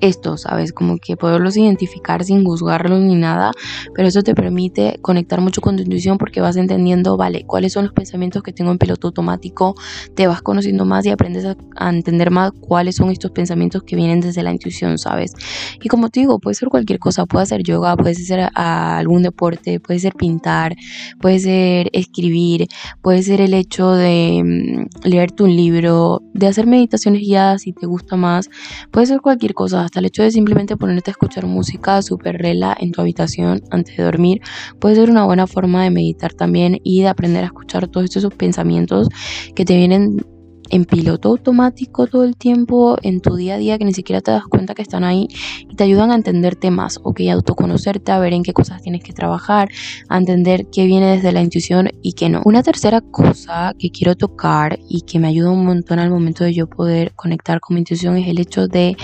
esto, 0.00 0.36
¿sabes? 0.36 0.72
Como 0.72 0.98
que 0.98 1.16
poderlos 1.16 1.56
identificar 1.56 2.24
sin 2.24 2.44
juzgarlos 2.44 3.00
ni 3.00 3.14
nada, 3.14 3.52
pero 3.94 4.08
eso 4.08 4.22
te 4.22 4.34
permite 4.34 4.98
conectar 5.02 5.40
mucho 5.40 5.60
con 5.60 5.76
tu 5.76 5.82
intuición 5.82 6.18
porque 6.18 6.40
vas 6.40 6.56
entendiendo, 6.56 7.16
vale, 7.16 7.44
cuáles 7.46 7.72
son 7.72 7.84
los 7.84 7.92
pensamientos 7.92 8.42
que 8.42 8.52
tengo 8.52 8.70
en 8.70 8.78
piloto 8.78 9.08
automático, 9.08 9.74
te 10.14 10.26
vas 10.26 10.42
conociendo 10.42 10.84
más 10.84 11.06
y 11.06 11.10
aprendes 11.10 11.44
a, 11.44 11.56
entender 11.90 12.30
más 12.30 12.52
cuáles 12.60 12.96
son 12.96 13.10
estos 13.10 13.30
pensamientos 13.30 13.82
que 13.82 13.96
vienen 13.96 14.20
desde 14.20 14.42
la 14.42 14.52
intuición, 14.52 14.98
¿sabes? 14.98 15.32
Y 15.80 15.88
como 15.88 16.08
te 16.08 16.20
digo, 16.20 16.38
puede 16.38 16.54
ser 16.54 16.68
cualquier 16.68 16.98
cosa, 16.98 17.26
puede 17.26 17.46
ser 17.46 17.62
yoga, 17.62 17.96
puede 17.96 18.14
ser 18.14 18.48
algún 18.54 19.22
deporte, 19.22 19.80
puede 19.80 19.98
ser 20.00 20.14
pintar, 20.14 20.74
puede 21.20 21.38
ser 21.38 21.90
escribir, 21.92 22.66
puede 23.02 23.22
ser 23.22 23.40
el 23.40 23.54
hecho 23.54 23.92
de 23.92 24.42
mm, 24.44 25.08
leerte 25.08 25.42
un 25.42 25.54
libro, 25.54 26.22
de 26.34 26.46
hacer 26.46 26.66
meditaciones 26.66 27.20
guiadas 27.20 27.62
si 27.62 27.72
te 27.72 27.86
gusta 27.86 28.16
más, 28.16 28.48
puede 28.90 29.06
ser 29.06 29.20
cualquier 29.20 29.54
cosa 29.54 29.75
hasta 29.80 30.00
el 30.00 30.06
hecho 30.06 30.22
de 30.22 30.30
simplemente 30.30 30.76
ponerte 30.76 31.10
a 31.10 31.12
escuchar 31.12 31.46
música 31.46 32.02
súper 32.02 32.38
rela 32.38 32.76
en 32.78 32.92
tu 32.92 33.00
habitación 33.00 33.62
antes 33.70 33.96
de 33.96 34.02
dormir 34.02 34.40
puede 34.80 34.94
ser 34.96 35.10
una 35.10 35.24
buena 35.24 35.46
forma 35.46 35.82
de 35.84 35.90
meditar 35.90 36.34
también 36.34 36.78
y 36.82 37.02
de 37.02 37.08
aprender 37.08 37.44
a 37.44 37.46
escuchar 37.46 37.88
todos 37.88 38.14
esos 38.16 38.34
pensamientos 38.34 39.08
que 39.54 39.64
te 39.64 39.76
vienen 39.76 40.24
en 40.70 40.84
piloto 40.84 41.30
automático 41.30 42.06
todo 42.06 42.24
el 42.24 42.36
tiempo 42.36 42.96
en 43.02 43.20
tu 43.20 43.36
día 43.36 43.54
a 43.54 43.58
día 43.58 43.78
que 43.78 43.84
ni 43.84 43.92
siquiera 43.92 44.20
te 44.20 44.30
das 44.30 44.44
cuenta 44.44 44.74
que 44.74 44.82
están 44.82 45.04
ahí 45.04 45.28
y 45.68 45.74
te 45.76 45.84
ayudan 45.84 46.10
a 46.10 46.14
entenderte 46.14 46.70
más, 46.70 46.98
o 47.02 47.12
que 47.14 47.30
a 47.30 47.34
autoconocerte, 47.34 48.12
a 48.12 48.18
ver 48.18 48.32
en 48.32 48.42
qué 48.42 48.52
cosas 48.52 48.82
tienes 48.82 49.02
que 49.02 49.12
trabajar, 49.12 49.68
a 50.08 50.18
entender 50.18 50.66
qué 50.70 50.86
viene 50.86 51.16
desde 51.16 51.32
la 51.32 51.42
intuición 51.42 51.90
y 52.02 52.12
qué 52.12 52.28
no. 52.28 52.42
Una 52.44 52.62
tercera 52.62 53.00
cosa 53.00 53.74
que 53.78 53.90
quiero 53.90 54.14
tocar 54.16 54.78
y 54.88 55.02
que 55.02 55.18
me 55.18 55.28
ayuda 55.28 55.50
un 55.50 55.64
montón 55.64 55.98
al 55.98 56.10
momento 56.10 56.44
de 56.44 56.54
yo 56.54 56.66
poder 56.68 57.12
conectar 57.14 57.60
con 57.60 57.74
mi 57.74 57.80
intuición 57.80 58.16
es 58.16 58.28
el 58.28 58.40
hecho 58.40 58.68
de 58.68 58.96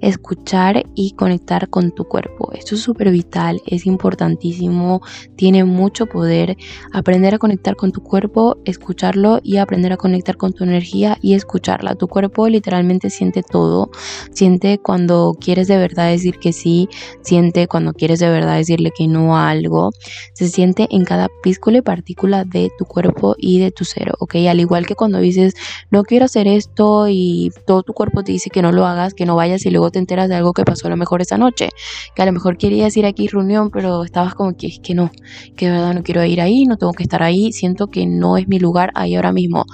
escuchar 0.00 0.84
y 0.94 1.12
conectar 1.12 1.68
con 1.68 1.92
tu 1.92 2.04
cuerpo. 2.04 2.52
Esto 2.52 2.74
es 2.74 2.80
súper 2.82 3.10
vital, 3.10 3.60
es 3.66 3.86
importantísimo, 3.86 5.00
tiene 5.36 5.64
mucho 5.64 6.06
poder 6.06 6.56
aprender 6.92 7.34
a 7.34 7.38
conectar 7.38 7.76
con 7.76 7.92
tu 7.92 8.02
cuerpo, 8.02 8.58
escucharlo 8.64 9.40
y 9.42 9.56
aprender 9.56 9.92
a 9.92 9.96
conectar 9.96 10.36
con 10.36 10.52
tu 10.52 10.64
energía 10.64 11.05
energía 11.06 11.18
y 11.22 11.34
escucharla. 11.34 11.94
Tu 11.94 12.08
cuerpo 12.08 12.48
literalmente 12.48 13.10
siente 13.10 13.42
todo, 13.42 13.90
siente 14.32 14.78
cuando 14.78 15.36
quieres 15.40 15.68
de 15.68 15.76
verdad 15.76 16.10
decir 16.10 16.38
que 16.38 16.52
sí, 16.52 16.88
siente 17.22 17.66
cuando 17.68 17.92
quieres 17.92 18.20
de 18.20 18.28
verdad 18.28 18.56
decirle 18.56 18.90
que 18.96 19.08
no 19.08 19.36
a 19.36 19.50
algo, 19.50 19.90
se 20.34 20.48
siente 20.48 20.86
en 20.90 21.04
cada 21.04 21.28
píscula 21.42 21.78
y 21.78 21.82
partícula 21.82 22.44
de 22.44 22.70
tu 22.78 22.84
cuerpo 22.84 23.34
y 23.38 23.60
de 23.60 23.70
tu 23.70 23.84
ser, 23.84 24.12
¿ok? 24.18 24.36
Al 24.48 24.60
igual 24.60 24.86
que 24.86 24.94
cuando 24.94 25.18
dices, 25.18 25.54
no 25.90 26.04
quiero 26.04 26.24
hacer 26.26 26.46
esto 26.46 27.06
y 27.08 27.50
todo 27.66 27.82
tu 27.82 27.92
cuerpo 27.92 28.22
te 28.22 28.32
dice 28.32 28.50
que 28.50 28.62
no 28.62 28.72
lo 28.72 28.86
hagas, 28.86 29.14
que 29.14 29.26
no 29.26 29.36
vayas 29.36 29.64
y 29.66 29.70
luego 29.70 29.90
te 29.90 29.98
enteras 29.98 30.28
de 30.28 30.34
algo 30.34 30.52
que 30.52 30.64
pasó 30.64 30.86
a 30.86 30.90
lo 30.90 30.96
mejor 30.96 31.22
esa 31.22 31.38
noche, 31.38 31.70
que 32.14 32.22
a 32.22 32.26
lo 32.26 32.32
mejor 32.32 32.56
querías 32.58 32.96
ir 32.96 33.06
aquí 33.06 33.28
reunión, 33.28 33.70
pero 33.70 34.04
estabas 34.04 34.34
como 34.34 34.56
que 34.56 34.66
que 34.82 34.94
no, 34.94 35.10
que 35.56 35.70
verdad 35.70 35.94
no 35.94 36.02
quiero 36.02 36.24
ir 36.24 36.40
ahí, 36.40 36.64
no 36.64 36.76
tengo 36.76 36.92
que 36.92 37.02
estar 37.02 37.22
ahí, 37.22 37.52
siento 37.52 37.88
que 37.88 38.06
no 38.06 38.36
es 38.36 38.48
mi 38.48 38.58
lugar 38.58 38.90
ahí 38.94 39.14
ahora 39.14 39.32
mismo. 39.32 39.64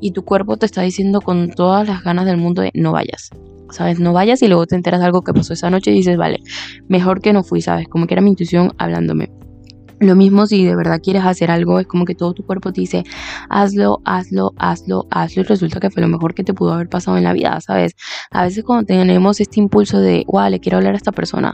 Y 0.00 0.12
tu 0.12 0.24
cuerpo 0.24 0.56
te 0.56 0.66
está 0.66 0.77
diciendo 0.82 1.20
con 1.20 1.50
todas 1.50 1.86
las 1.86 2.02
ganas 2.02 2.26
del 2.26 2.36
mundo 2.36 2.62
de 2.62 2.70
no 2.74 2.92
vayas. 2.92 3.30
¿Sabes? 3.70 4.00
No 4.00 4.12
vayas 4.12 4.40
y 4.42 4.48
luego 4.48 4.66
te 4.66 4.76
enteras 4.76 5.00
de 5.00 5.06
algo 5.06 5.22
que 5.22 5.34
pasó 5.34 5.52
esa 5.52 5.68
noche 5.68 5.90
y 5.90 5.94
dices, 5.94 6.16
vale, 6.16 6.40
mejor 6.88 7.20
que 7.20 7.34
no 7.34 7.42
fui, 7.42 7.60
¿sabes? 7.60 7.86
Como 7.86 8.06
que 8.06 8.14
era 8.14 8.22
mi 8.22 8.30
intuición 8.30 8.72
hablándome. 8.78 9.30
Lo 10.00 10.14
mismo 10.14 10.46
si 10.46 10.64
de 10.64 10.76
verdad 10.76 11.00
quieres 11.02 11.24
hacer 11.24 11.50
algo, 11.50 11.80
es 11.80 11.86
como 11.86 12.04
que 12.04 12.14
todo 12.14 12.32
tu 12.32 12.44
cuerpo 12.44 12.72
te 12.72 12.82
dice, 12.82 13.02
hazlo, 13.50 14.00
hazlo, 14.04 14.52
hazlo, 14.56 15.06
hazlo, 15.10 15.42
y 15.42 15.44
resulta 15.44 15.80
que 15.80 15.90
fue 15.90 16.02
lo 16.02 16.08
mejor 16.08 16.34
que 16.34 16.44
te 16.44 16.54
pudo 16.54 16.72
haber 16.72 16.88
pasado 16.88 17.16
en 17.16 17.24
la 17.24 17.32
vida, 17.32 17.60
¿sabes? 17.60 17.96
A 18.30 18.44
veces 18.44 18.62
cuando 18.62 18.86
tenemos 18.86 19.40
este 19.40 19.58
impulso 19.58 19.98
de, 19.98 20.24
wow, 20.28 20.50
le 20.50 20.60
quiero 20.60 20.78
hablar 20.78 20.94
a 20.94 20.96
esta 20.96 21.10
persona, 21.10 21.52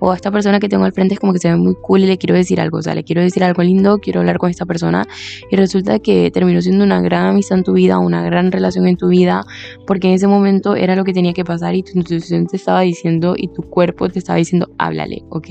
o 0.00 0.10
a 0.10 0.16
esta 0.16 0.32
persona 0.32 0.58
que 0.58 0.68
tengo 0.68 0.84
al 0.84 0.92
frente 0.92 1.14
es 1.14 1.20
como 1.20 1.32
que 1.32 1.38
se 1.38 1.50
ve 1.50 1.56
muy 1.56 1.76
cool 1.82 2.00
y 2.00 2.06
le 2.06 2.18
quiero 2.18 2.34
decir 2.34 2.60
algo, 2.60 2.78
o 2.78 2.82
sea, 2.82 2.96
le 2.96 3.04
quiero 3.04 3.22
decir 3.22 3.44
algo 3.44 3.62
lindo, 3.62 3.98
quiero 3.98 4.20
hablar 4.20 4.38
con 4.38 4.50
esta 4.50 4.66
persona, 4.66 5.06
y 5.50 5.54
resulta 5.54 6.00
que 6.00 6.32
terminó 6.32 6.60
siendo 6.62 6.84
una 6.84 7.00
gran 7.00 7.26
amistad 7.26 7.58
en 7.58 7.64
tu 7.64 7.74
vida, 7.74 8.00
una 8.00 8.22
gran 8.22 8.50
relación 8.50 8.88
en 8.88 8.96
tu 8.96 9.06
vida, 9.06 9.44
porque 9.86 10.08
en 10.08 10.14
ese 10.14 10.26
momento 10.26 10.74
era 10.74 10.96
lo 10.96 11.04
que 11.04 11.12
tenía 11.12 11.32
que 11.32 11.44
pasar 11.44 11.76
y 11.76 11.84
tu 11.84 11.92
intuición 11.96 12.48
te 12.48 12.56
estaba 12.56 12.80
diciendo 12.80 13.34
y 13.36 13.48
tu 13.48 13.62
cuerpo 13.62 14.08
te 14.08 14.18
estaba 14.18 14.38
diciendo, 14.38 14.68
háblale, 14.78 15.22
¿ok? 15.30 15.46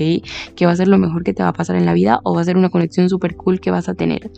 Que 0.54 0.66
va 0.66 0.72
a 0.72 0.76
ser 0.76 0.88
lo 0.88 0.98
mejor 0.98 1.24
que 1.24 1.32
te 1.32 1.42
va 1.42 1.48
a 1.48 1.52
pasar 1.54 1.76
en 1.76 1.86
la 1.86 1.94
vida 1.94 2.20
va 2.34 2.42
a 2.42 2.44
ser 2.44 2.56
una 2.56 2.70
conexión 2.70 3.08
súper 3.08 3.36
cool 3.36 3.60
que 3.60 3.70
vas 3.70 3.88
a 3.88 3.94
tener. 3.94 4.30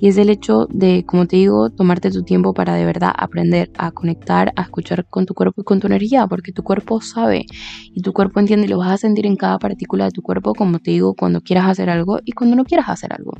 Y 0.00 0.08
es 0.08 0.18
el 0.18 0.30
hecho 0.30 0.66
de, 0.70 1.04
como 1.06 1.26
te 1.26 1.36
digo, 1.36 1.70
tomarte 1.70 2.10
tu 2.10 2.22
tiempo 2.22 2.54
para 2.54 2.74
de 2.74 2.84
verdad 2.84 3.12
aprender 3.16 3.70
a 3.78 3.90
conectar, 3.92 4.52
a 4.56 4.62
escuchar 4.62 5.06
con 5.08 5.26
tu 5.26 5.34
cuerpo 5.34 5.62
y 5.62 5.64
con 5.64 5.80
tu 5.80 5.86
energía, 5.86 6.26
porque 6.26 6.52
tu 6.52 6.62
cuerpo 6.62 7.00
sabe 7.00 7.46
y 7.94 8.02
tu 8.02 8.12
cuerpo 8.12 8.40
entiende 8.40 8.66
y 8.66 8.70
lo 8.70 8.78
vas 8.78 8.92
a 8.92 8.96
sentir 8.96 9.26
en 9.26 9.36
cada 9.36 9.58
partícula 9.58 10.06
de 10.06 10.10
tu 10.10 10.22
cuerpo, 10.22 10.54
como 10.54 10.78
te 10.78 10.90
digo, 10.92 11.14
cuando 11.14 11.40
quieras 11.40 11.66
hacer 11.66 11.90
algo 11.90 12.18
y 12.24 12.32
cuando 12.32 12.56
no 12.56 12.64
quieras 12.64 12.88
hacer 12.88 13.12
algo. 13.12 13.32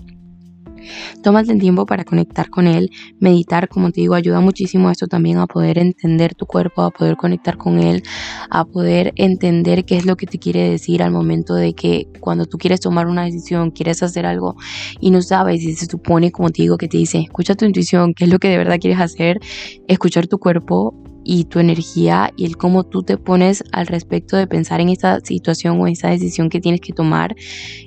Tómate 1.22 1.52
el 1.52 1.60
tiempo 1.60 1.86
para 1.86 2.04
conectar 2.04 2.50
con 2.50 2.66
él. 2.66 2.90
Meditar, 3.20 3.68
como 3.68 3.90
te 3.90 4.00
digo, 4.00 4.14
ayuda 4.14 4.40
muchísimo 4.40 4.90
esto 4.90 5.06
también, 5.06 5.38
a 5.38 5.46
poder 5.46 5.78
entender 5.78 6.34
tu 6.34 6.46
cuerpo, 6.46 6.82
a 6.82 6.90
poder 6.90 7.16
conectar 7.16 7.56
con 7.56 7.78
él, 7.78 8.02
a 8.50 8.64
poder 8.64 9.12
entender 9.16 9.84
qué 9.84 9.96
es 9.96 10.06
lo 10.06 10.16
que 10.16 10.26
te 10.26 10.38
quiere 10.38 10.68
decir 10.68 11.02
al 11.02 11.10
momento 11.10 11.54
de 11.54 11.74
que 11.74 12.08
cuando 12.20 12.46
tú 12.46 12.58
quieres 12.58 12.80
tomar 12.80 13.06
una 13.06 13.24
decisión, 13.24 13.70
quieres 13.70 14.02
hacer 14.02 14.26
algo 14.26 14.56
y 15.00 15.10
no 15.10 15.22
sabes 15.22 15.62
y 15.62 15.74
se 15.74 15.86
supone, 15.86 16.30
como 16.30 16.50
te 16.50 16.62
digo, 16.62 16.78
que 16.78 16.88
te 16.88 16.98
dice, 16.98 17.18
escucha 17.18 17.54
tu 17.54 17.64
intuición, 17.64 18.14
qué 18.14 18.24
es 18.24 18.30
lo 18.30 18.38
que 18.38 18.48
de 18.48 18.58
verdad 18.58 18.78
quieres 18.80 19.00
hacer, 19.00 19.40
escuchar 19.88 20.26
tu 20.26 20.38
cuerpo 20.38 20.94
y 21.24 21.44
tu 21.44 21.58
energía 21.58 22.32
y 22.36 22.46
el 22.46 22.56
cómo 22.56 22.84
tú 22.84 23.02
te 23.02 23.16
pones 23.16 23.62
al 23.72 23.86
respecto 23.86 24.36
de 24.36 24.46
pensar 24.46 24.80
en 24.80 24.88
esta 24.88 25.20
situación 25.20 25.80
o 25.80 25.86
esa 25.86 26.08
decisión 26.08 26.48
que 26.48 26.60
tienes 26.60 26.80
que 26.80 26.92
tomar 26.92 27.34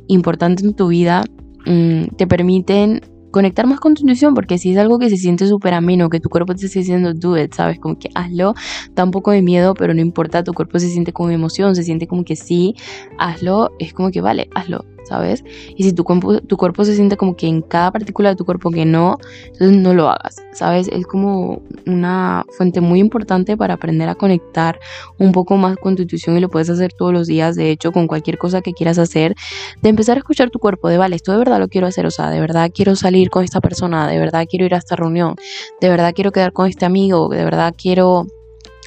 importante 0.07 0.63
en 0.63 0.73
tu 0.73 0.87
vida 0.87 1.23
Mm, 1.65 2.15
te 2.17 2.27
permiten 2.27 3.01
conectar 3.31 3.67
más 3.67 3.79
con 3.81 3.95
tu 3.95 4.01
intuición, 4.03 4.33
porque 4.33 4.57
si 4.57 4.71
es 4.71 4.77
algo 4.77 4.97
que 4.97 5.09
se 5.09 5.17
siente 5.17 5.45
súper 5.45 5.73
ameno, 5.73 6.09
que 6.09 6.21
tu 6.21 6.29
cuerpo 6.29 6.55
te 6.55 6.67
esté 6.67 6.79
diciendo 6.79 7.13
do 7.13 7.35
¿sabes? 7.51 7.79
Como 7.79 7.99
que 7.99 8.09
hazlo, 8.15 8.53
da 8.93 9.03
un 9.03 9.11
de 9.11 9.41
miedo, 9.41 9.73
pero 9.73 9.93
no 9.93 9.99
importa, 10.01 10.43
tu 10.43 10.53
cuerpo 10.53 10.79
se 10.79 10.87
siente 10.89 11.11
como 11.11 11.31
emoción, 11.31 11.75
se 11.75 11.83
siente 11.83 12.07
como 12.07 12.23
que 12.23 12.37
sí, 12.37 12.75
hazlo, 13.17 13.71
es 13.79 13.93
como 13.93 14.09
que 14.11 14.21
vale, 14.21 14.47
hazlo, 14.55 14.85
¿sabes? 15.05 15.43
Y 15.75 15.83
si 15.83 15.93
tu 15.93 16.03
cuerpo, 16.03 16.39
tu 16.41 16.57
cuerpo 16.57 16.83
se 16.83 16.95
siente 16.95 17.17
como 17.17 17.35
que 17.35 17.47
en 17.47 17.61
cada 17.61 17.91
partícula 17.91 18.29
de 18.29 18.35
tu 18.35 18.45
cuerpo 18.45 18.71
que 18.71 18.85
no, 18.85 19.17
entonces 19.45 19.77
no 19.77 19.93
lo 19.93 20.09
hagas, 20.09 20.37
¿sabes? 20.53 20.87
Es 20.89 21.05
como 21.05 21.61
una 21.85 22.45
fuente 22.57 22.81
muy 22.81 22.99
importante 22.99 23.57
para 23.57 23.75
aprender 23.75 24.09
a 24.09 24.15
conectar 24.15 24.79
un 25.17 25.31
poco 25.31 25.57
más 25.57 25.77
con 25.77 25.95
tu 25.95 26.03
intuición 26.03 26.37
y 26.37 26.39
lo 26.39 26.49
puedes 26.49 26.69
hacer 26.69 26.93
todos 26.93 27.13
los 27.13 27.27
días, 27.27 27.55
de 27.55 27.71
hecho, 27.71 27.91
con 27.91 28.07
cualquier 28.07 28.37
cosa 28.37 28.61
que 28.61 28.73
quieras 28.73 28.97
hacer, 28.97 29.35
de 29.81 29.89
empezar 29.89 30.17
a 30.17 30.19
escuchar 30.19 30.49
tu 30.49 30.59
cuerpo, 30.59 30.89
de 30.89 30.97
vale, 30.97 31.15
esto 31.15 31.31
de 31.31 31.37
verdad 31.37 31.59
lo 31.59 31.67
quiero 31.67 31.87
hacer, 31.87 32.05
o 32.05 32.11
sea, 32.11 32.29
de 32.29 32.39
verdad 32.39 32.71
quiero 32.73 32.95
salir 32.95 33.29
con 33.29 33.43
esta 33.43 33.61
persona, 33.61 34.07
de 34.07 34.19
verdad 34.19 34.45
quiero 34.49 34.65
ir 34.65 34.75
a 34.75 34.77
esta 34.77 34.95
reunión, 34.95 35.35
de 35.81 35.89
verdad 35.89 36.13
quiero 36.13 36.31
quedar 36.31 36.53
con 36.53 36.67
este 36.67 36.85
amigo, 36.85 37.29
de 37.29 37.43
verdad 37.43 37.73
quiero 37.77 38.25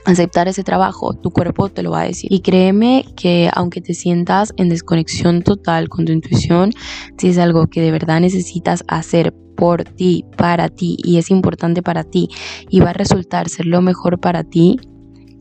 aceptar 0.08 0.48
ese 0.48 0.64
trabajo, 0.64 1.12
tu 1.12 1.30
cuerpo 1.30 1.68
te 1.68 1.82
lo 1.82 1.90
va 1.90 2.00
a 2.00 2.04
decir. 2.04 2.32
Y 2.32 2.40
créeme 2.40 3.04
que 3.14 3.50
aunque 3.54 3.80
te 3.80 3.92
sientas 3.92 4.54
en 4.56 4.70
desconexión 4.70 5.42
total 5.42 5.88
con 5.88 6.06
tu 6.06 6.12
intuición, 6.12 6.72
si 7.18 7.28
es 7.28 7.38
algo 7.38 7.66
que 7.66 7.82
de 7.82 7.90
verdad 7.90 8.20
necesitas 8.20 8.84
hacer 8.88 9.34
por 9.54 9.84
ti, 9.84 10.24
para 10.36 10.68
ti, 10.68 10.96
y 11.04 11.18
es 11.18 11.30
importante 11.30 11.82
para 11.82 12.04
ti, 12.04 12.28
y 12.70 12.80
va 12.80 12.90
a 12.90 12.94
resultar 12.94 13.48
ser 13.48 13.66
lo 13.66 13.82
mejor 13.82 14.18
para 14.18 14.44
ti, 14.44 14.78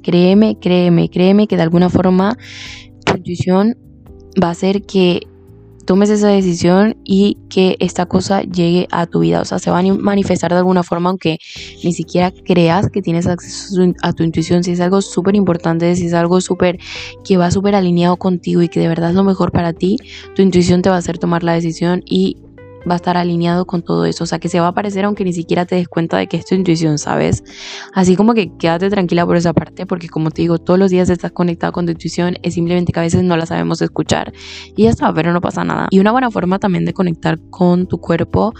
créeme, 0.04 0.58
créeme, 0.60 1.10
créeme 1.10 1.48
que 1.48 1.56
de 1.56 1.64
alguna 1.64 1.90
forma 1.90 2.38
tu 3.06 3.16
intuición 3.16 3.78
va 4.42 4.50
a 4.50 4.52
hacer 4.52 4.82
que 4.82 5.22
tomes 5.88 6.10
esa 6.10 6.28
decisión 6.28 6.98
y 7.06 7.38
que 7.50 7.78
esta 7.80 8.06
cosa 8.06 8.42
llegue 8.42 8.88
a 8.92 9.08
tu 9.08 9.22
vida. 9.22 9.42
O 9.42 9.46
sea, 9.46 9.58
se 9.58 9.72
va 9.72 9.80
a 9.80 9.84
manifestar 9.84 10.52
de 10.52 10.58
alguna 10.58 10.84
forma, 10.84 11.10
aunque 11.10 11.40
ni 11.82 11.94
siquiera 11.94 12.32
creas 12.32 12.90
que 12.92 13.02
tienes 13.02 13.26
acceso 13.26 13.82
a 14.04 14.12
tu 14.12 14.24
intuición. 14.24 14.64
Si 14.66 14.74
es 14.74 14.82
algo 14.82 15.02
súper 15.02 15.36
importante, 15.36 15.96
si 15.96 16.08
es 16.08 16.14
algo 16.14 16.42
súper 16.42 16.78
que 17.24 17.38
va 17.38 17.50
súper 17.52 17.74
alineado 17.74 18.18
contigo 18.18 18.62
y 18.62 18.68
que 18.68 18.82
de 18.82 18.90
verdad 18.90 19.12
es 19.12 19.16
lo 19.16 19.24
mejor 19.24 19.54
para 19.54 19.72
ti, 19.72 19.98
tu 20.36 20.42
intuición 20.42 20.82
te 20.82 20.90
va 20.90 20.96
a 20.96 21.00
hacer 21.00 21.18
tomar 21.20 21.44
la 21.44 21.54
decisión 21.54 22.04
y 22.06 22.36
va 22.88 22.94
a 22.94 22.96
estar 22.98 23.18
alineado 23.18 23.66
con 23.66 23.82
todo 23.82 24.06
eso. 24.06 24.24
O 24.24 24.28
sea, 24.28 24.40
que 24.40 24.50
se 24.50 24.60
va 24.60 24.68
a 24.68 24.70
aparecer 24.70 25.06
aunque 25.06 25.24
ni 25.24 25.34
siquiera 25.34 25.66
te 25.66 25.76
des 25.76 25.88
cuenta 25.88 26.18
de 26.18 26.28
que 26.28 26.38
es 26.38 26.46
tu 26.46 26.56
intuición, 26.56 26.98
¿sabes? 26.98 27.44
Así 27.94 28.16
como 28.16 28.34
que 28.34 28.52
quédate 28.58 28.90
tranquila 28.90 29.26
por 29.26 29.36
esa 29.36 29.54
parte, 29.54 29.86
porque 29.86 30.10
como 30.10 30.32
te 30.32 30.42
digo, 30.42 30.58
todos 30.58 30.80
los 30.80 30.92
días 30.92 31.10
estás 31.10 31.32
conectado 31.32 31.74
con 31.74 31.86
tu 31.86 31.92
intuición, 31.92 32.36
es 32.44 32.54
simplemente 32.54 32.92
que 32.92 33.00
a 33.00 33.04
veces 33.04 33.24
no 33.24 33.38
la 33.38 33.46
sabemos 33.46 33.82
escuchar. 33.82 34.34
Y 34.76 34.84
ya 34.84 34.90
está, 34.90 35.14
pero 35.14 35.34
no 35.34 35.42
pasa 35.42 35.64
nada. 35.64 35.88
Y 35.92 36.00
una 36.00 36.12
buena 36.12 36.32
forma 36.32 36.60
también 36.60 36.86
de 36.86 36.94
conectar 36.94 37.40
con 37.50 37.88
tu 37.88 38.00
cuerpo 38.00 38.54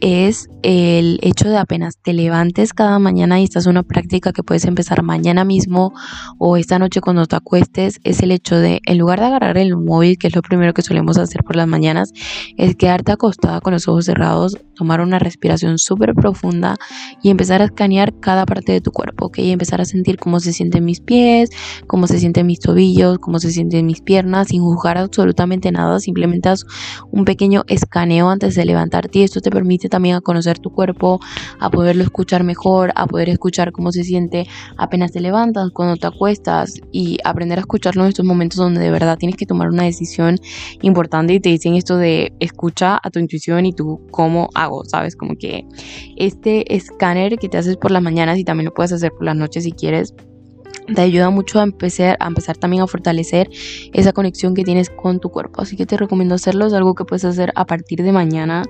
es 0.00 0.48
el 0.62 1.18
hecho 1.22 1.48
de 1.48 1.56
apenas 1.56 1.98
te 2.02 2.12
levantes 2.12 2.72
cada 2.72 2.98
mañana 2.98 3.40
y 3.40 3.44
esta 3.44 3.58
es 3.58 3.66
una 3.66 3.82
práctica 3.82 4.32
que 4.32 4.42
puedes 4.42 4.64
empezar 4.64 5.02
mañana 5.02 5.44
mismo 5.44 5.92
o 6.38 6.56
esta 6.56 6.78
noche 6.78 7.00
cuando 7.00 7.26
te 7.26 7.36
acuestes, 7.36 8.00
es 8.04 8.22
el 8.22 8.32
hecho 8.32 8.56
de, 8.56 8.80
en 8.84 8.98
lugar 8.98 9.20
de 9.20 9.26
agarrar 9.26 9.58
el 9.58 9.76
móvil, 9.76 10.18
que 10.18 10.28
es 10.28 10.36
lo 10.36 10.42
primero 10.42 10.74
que 10.74 10.82
solemos 10.82 11.18
hacer 11.18 11.42
por 11.44 11.56
las 11.56 11.68
mañanas, 11.68 12.12
es 12.56 12.76
quedarte 12.76 13.12
acostada 13.12 13.60
con 13.60 13.72
los 13.72 13.88
ojos 13.88 14.06
cerrados, 14.06 14.56
tomar 14.74 15.00
una 15.00 15.18
respiración 15.18 15.78
súper 15.78 16.14
profunda 16.14 16.76
y 17.22 17.30
empezar 17.30 17.62
a 17.62 17.66
escanear 17.66 18.18
cada 18.20 18.46
parte 18.46 18.72
de 18.72 18.80
tu 18.80 18.92
cuerpo, 18.92 19.26
¿ok? 19.26 19.38
Y 19.38 19.50
empezar 19.50 19.80
a 19.80 19.84
sentir 19.84 20.18
cómo 20.18 20.40
se 20.40 20.52
sienten 20.52 20.84
mis 20.84 21.00
pies, 21.00 21.50
cómo 21.86 22.06
se 22.06 22.18
sienten 22.18 22.46
mis 22.46 22.60
tobillos, 22.60 23.18
cómo 23.18 23.38
se 23.38 23.50
sienten 23.50 23.86
mis 23.86 24.00
piernas, 24.00 24.48
sin 24.48 24.62
juzgar 24.62 24.98
absolutamente 24.98 25.72
nada, 25.72 26.00
simplemente 26.00 26.48
haz 26.48 26.64
un 27.10 27.24
pequeño 27.24 27.64
escaneo 27.66 28.28
antes 28.30 28.54
de 28.54 28.64
levantarte 28.64 29.20
y 29.20 29.22
esto 29.22 29.40
te 29.40 29.50
permite 29.50 29.87
también 29.88 30.16
a 30.16 30.20
conocer 30.20 30.58
tu 30.58 30.70
cuerpo, 30.70 31.20
a 31.58 31.70
poderlo 31.70 32.02
escuchar 32.02 32.44
mejor, 32.44 32.92
a 32.94 33.06
poder 33.06 33.28
escuchar 33.28 33.72
cómo 33.72 33.92
se 33.92 34.04
siente 34.04 34.46
apenas 34.76 35.12
te 35.12 35.20
levantas, 35.20 35.70
cuando 35.70 35.96
te 35.96 36.06
acuestas 36.06 36.80
y 36.92 37.18
aprender 37.24 37.58
a 37.58 37.62
escucharlo 37.62 38.02
en 38.02 38.08
estos 38.08 38.24
momentos 38.24 38.58
donde 38.58 38.80
de 38.80 38.90
verdad 38.90 39.18
tienes 39.18 39.36
que 39.36 39.46
tomar 39.46 39.68
una 39.68 39.84
decisión 39.84 40.38
importante 40.82 41.34
y 41.34 41.40
te 41.40 41.50
dicen 41.50 41.74
esto 41.74 41.96
de 41.96 42.32
escucha 42.40 42.98
a 43.02 43.10
tu 43.10 43.18
intuición 43.18 43.66
y 43.66 43.72
tú 43.72 44.00
cómo 44.10 44.48
hago, 44.54 44.84
¿sabes? 44.84 45.16
Como 45.16 45.36
que 45.36 45.66
este 46.16 46.74
escáner 46.74 47.38
que 47.38 47.48
te 47.48 47.58
haces 47.58 47.76
por 47.76 47.90
las 47.90 48.02
mañanas 48.02 48.38
y 48.38 48.44
también 48.44 48.66
lo 48.66 48.74
puedes 48.74 48.92
hacer 48.92 49.12
por 49.12 49.24
las 49.24 49.36
noches 49.36 49.64
si 49.64 49.72
quieres 49.72 50.14
te 50.94 51.00
ayuda 51.00 51.30
mucho 51.30 51.60
a 51.60 51.62
empezar, 51.64 52.16
a 52.20 52.26
empezar 52.26 52.56
también 52.56 52.82
a 52.82 52.86
fortalecer 52.86 53.50
esa 53.92 54.12
conexión 54.12 54.54
que 54.54 54.64
tienes 54.64 54.90
con 54.90 55.20
tu 55.20 55.30
cuerpo. 55.30 55.62
Así 55.62 55.76
que 55.76 55.86
te 55.86 55.96
recomiendo 55.96 56.34
hacerlo. 56.34 56.66
Es 56.66 56.72
algo 56.72 56.94
que 56.94 57.04
puedes 57.04 57.24
hacer 57.24 57.52
a 57.54 57.66
partir 57.66 58.02
de 58.02 58.12
mañana. 58.12 58.64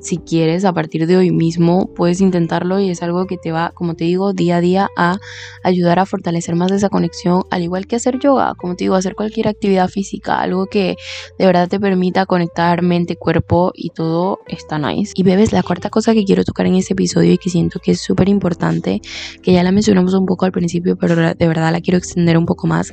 Si 0.00 0.18
quieres, 0.18 0.64
a 0.64 0.72
partir 0.72 1.06
de 1.06 1.16
hoy 1.16 1.30
mismo, 1.30 1.90
puedes 1.94 2.20
intentarlo 2.20 2.78
y 2.80 2.90
es 2.90 3.02
algo 3.02 3.26
que 3.26 3.36
te 3.36 3.52
va, 3.52 3.72
como 3.74 3.94
te 3.94 4.04
digo, 4.04 4.32
día 4.32 4.56
a 4.56 4.60
día 4.60 4.88
a 4.96 5.18
ayudar 5.64 5.98
a 5.98 6.06
fortalecer 6.06 6.54
más 6.56 6.70
esa 6.72 6.88
conexión. 6.88 7.44
Al 7.50 7.62
igual 7.62 7.86
que 7.86 7.96
hacer 7.96 8.18
yoga, 8.18 8.54
como 8.56 8.76
te 8.76 8.84
digo, 8.84 8.94
hacer 8.94 9.14
cualquier 9.14 9.48
actividad 9.48 9.88
física, 9.88 10.40
algo 10.40 10.66
que 10.66 10.96
de 11.38 11.46
verdad 11.46 11.68
te 11.68 11.80
permita 11.80 12.26
conectar 12.26 12.82
mente, 12.82 13.16
cuerpo 13.16 13.72
y 13.74 13.90
todo 13.90 14.40
está 14.46 14.78
nice. 14.78 15.12
Y 15.16 15.22
bebes, 15.22 15.52
la 15.52 15.62
cuarta 15.62 15.90
cosa 15.90 16.14
que 16.14 16.24
quiero 16.24 16.44
tocar 16.44 16.66
en 16.66 16.74
este 16.74 16.92
episodio 16.92 17.32
y 17.32 17.38
que 17.38 17.50
siento 17.50 17.80
que 17.80 17.92
es 17.92 18.00
súper 18.00 18.28
importante, 18.28 19.00
que 19.42 19.52
ya 19.52 19.62
la 19.62 19.72
mencionamos 19.72 20.14
un 20.14 20.26
poco 20.26 20.44
al 20.44 20.52
principio, 20.52 20.96
pero 20.96 21.16
de 21.16 21.48
verdad 21.48 21.61
la 21.70 21.80
quiero 21.80 21.98
extender 21.98 22.36
un 22.36 22.46
poco 22.46 22.66
más, 22.66 22.92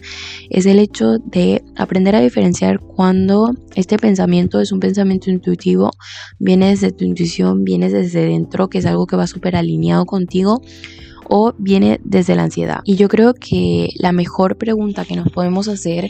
es 0.50 0.66
el 0.66 0.80
hecho 0.80 1.18
de 1.20 1.64
aprender 1.76 2.16
a 2.16 2.22
diferenciar 2.22 2.80
cuando 2.80 3.56
este 3.76 3.98
pensamiento 3.98 4.60
es 4.60 4.72
un 4.72 4.80
pensamiento 4.80 5.30
intuitivo, 5.30 5.92
viene 6.40 6.70
desde 6.70 6.92
tu 6.92 7.06
intuición, 7.06 7.64
viene 7.64 7.90
desde 7.90 8.26
dentro, 8.26 8.70
que 8.70 8.80
es 8.80 8.86
algo 8.86 9.08
que 9.08 9.16
va 9.16 9.28
súper 9.28 9.56
alineado 9.56 10.06
contigo 10.06 10.62
o 11.30 11.54
viene 11.58 12.02
desde 12.04 12.36
la 12.36 12.44
ansiedad. 12.44 12.82
Y 12.84 12.96
yo 12.96 13.08
creo 13.08 13.34
que 13.36 13.90
la 13.98 14.12
mejor 14.12 14.58
pregunta 14.58 15.06
que 15.06 15.16
nos 15.16 15.32
podemos 15.32 15.68
hacer 15.68 16.10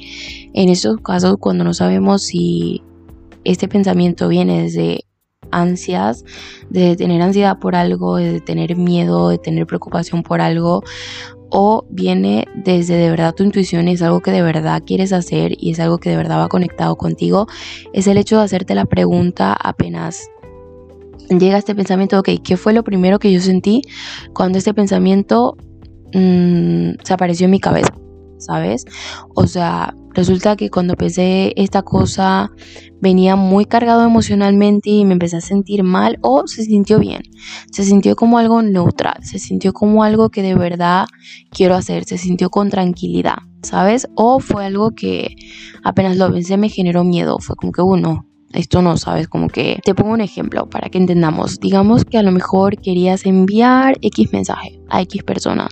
en 0.53 0.69
estos 0.69 0.97
casos 1.01 1.35
cuando 1.39 1.63
no 1.63 1.73
sabemos 1.73 2.23
si 2.23 2.81
este 3.43 3.67
pensamiento 3.67 4.29
viene 4.29 4.63
desde 4.63 5.05
ansias, 5.51 6.23
de 6.69 6.95
tener 6.95 7.21
ansiedad 7.21 7.59
por 7.59 7.75
algo, 7.75 8.17
de 8.17 8.39
tener 8.41 8.75
miedo, 8.75 9.29
de 9.29 9.37
tener 9.37 9.65
preocupación 9.65 10.23
por 10.23 10.41
algo, 10.41 10.83
o 11.49 11.85
viene 11.89 12.47
desde 12.55 12.95
de 12.95 13.09
verdad 13.09 13.33
tu 13.33 13.43
intuición 13.43 13.87
y 13.87 13.93
es 13.93 14.01
algo 14.01 14.21
que 14.21 14.31
de 14.31 14.41
verdad 14.41 14.83
quieres 14.85 15.13
hacer 15.13 15.53
y 15.57 15.71
es 15.71 15.79
algo 15.79 15.97
que 15.97 16.09
de 16.09 16.17
verdad 16.17 16.39
va 16.39 16.49
conectado 16.49 16.95
contigo, 16.95 17.47
es 17.93 18.07
el 18.07 18.17
hecho 18.17 18.37
de 18.37 18.43
hacerte 18.43 18.75
la 18.75 18.85
pregunta 18.85 19.53
apenas 19.53 20.29
llega 21.37 21.57
este 21.57 21.75
pensamiento, 21.75 22.19
ok, 22.19 22.29
¿qué 22.43 22.57
fue 22.57 22.73
lo 22.73 22.83
primero 22.83 23.19
que 23.19 23.31
yo 23.31 23.39
sentí 23.41 23.81
cuando 24.33 24.57
este 24.57 24.73
pensamiento 24.73 25.55
mm, 26.13 26.91
se 27.03 27.13
apareció 27.13 27.45
en 27.45 27.51
mi 27.51 27.59
cabeza? 27.59 27.93
¿Sabes? 28.39 28.85
O 29.35 29.47
sea, 29.47 29.93
resulta 30.13 30.55
que 30.55 30.69
cuando 30.69 30.95
pensé 30.95 31.53
esta 31.57 31.81
cosa 31.81 32.51
venía 33.01 33.35
muy 33.35 33.65
cargado 33.65 34.05
emocionalmente 34.05 34.89
y 34.89 35.05
me 35.05 35.13
empecé 35.13 35.37
a 35.37 35.41
sentir 35.41 35.83
mal 35.83 36.17
o 36.21 36.47
se 36.47 36.63
sintió 36.63 36.99
bien. 36.99 37.21
Se 37.71 37.83
sintió 37.83 38.15
como 38.15 38.37
algo 38.37 38.61
neutral, 38.61 39.23
se 39.23 39.39
sintió 39.39 39.73
como 39.73 40.03
algo 40.03 40.29
que 40.29 40.41
de 40.41 40.55
verdad 40.55 41.05
quiero 41.51 41.75
hacer, 41.75 42.05
se 42.05 42.17
sintió 42.17 42.49
con 42.49 42.69
tranquilidad, 42.69 43.39
¿sabes? 43.61 44.07
O 44.15 44.39
fue 44.39 44.65
algo 44.65 44.91
que 44.91 45.35
apenas 45.83 46.17
lo 46.17 46.31
pensé 46.31 46.57
me 46.57 46.69
generó 46.69 47.03
miedo, 47.03 47.39
fue 47.39 47.55
como 47.57 47.73
que 47.73 47.81
uno, 47.81 48.28
esto 48.53 48.81
no, 48.81 48.97
sabes, 48.97 49.27
como 49.27 49.47
que 49.47 49.79
te 49.83 49.93
pongo 49.93 50.11
un 50.11 50.21
ejemplo 50.21 50.67
para 50.69 50.89
que 50.89 50.97
entendamos. 50.97 51.59
Digamos 51.59 52.03
que 52.05 52.17
a 52.17 52.23
lo 52.23 52.31
mejor 52.31 52.77
querías 52.77 53.25
enviar 53.25 53.97
X 54.01 54.33
mensaje 54.33 54.79
a 54.89 55.01
X 55.01 55.23
persona 55.23 55.67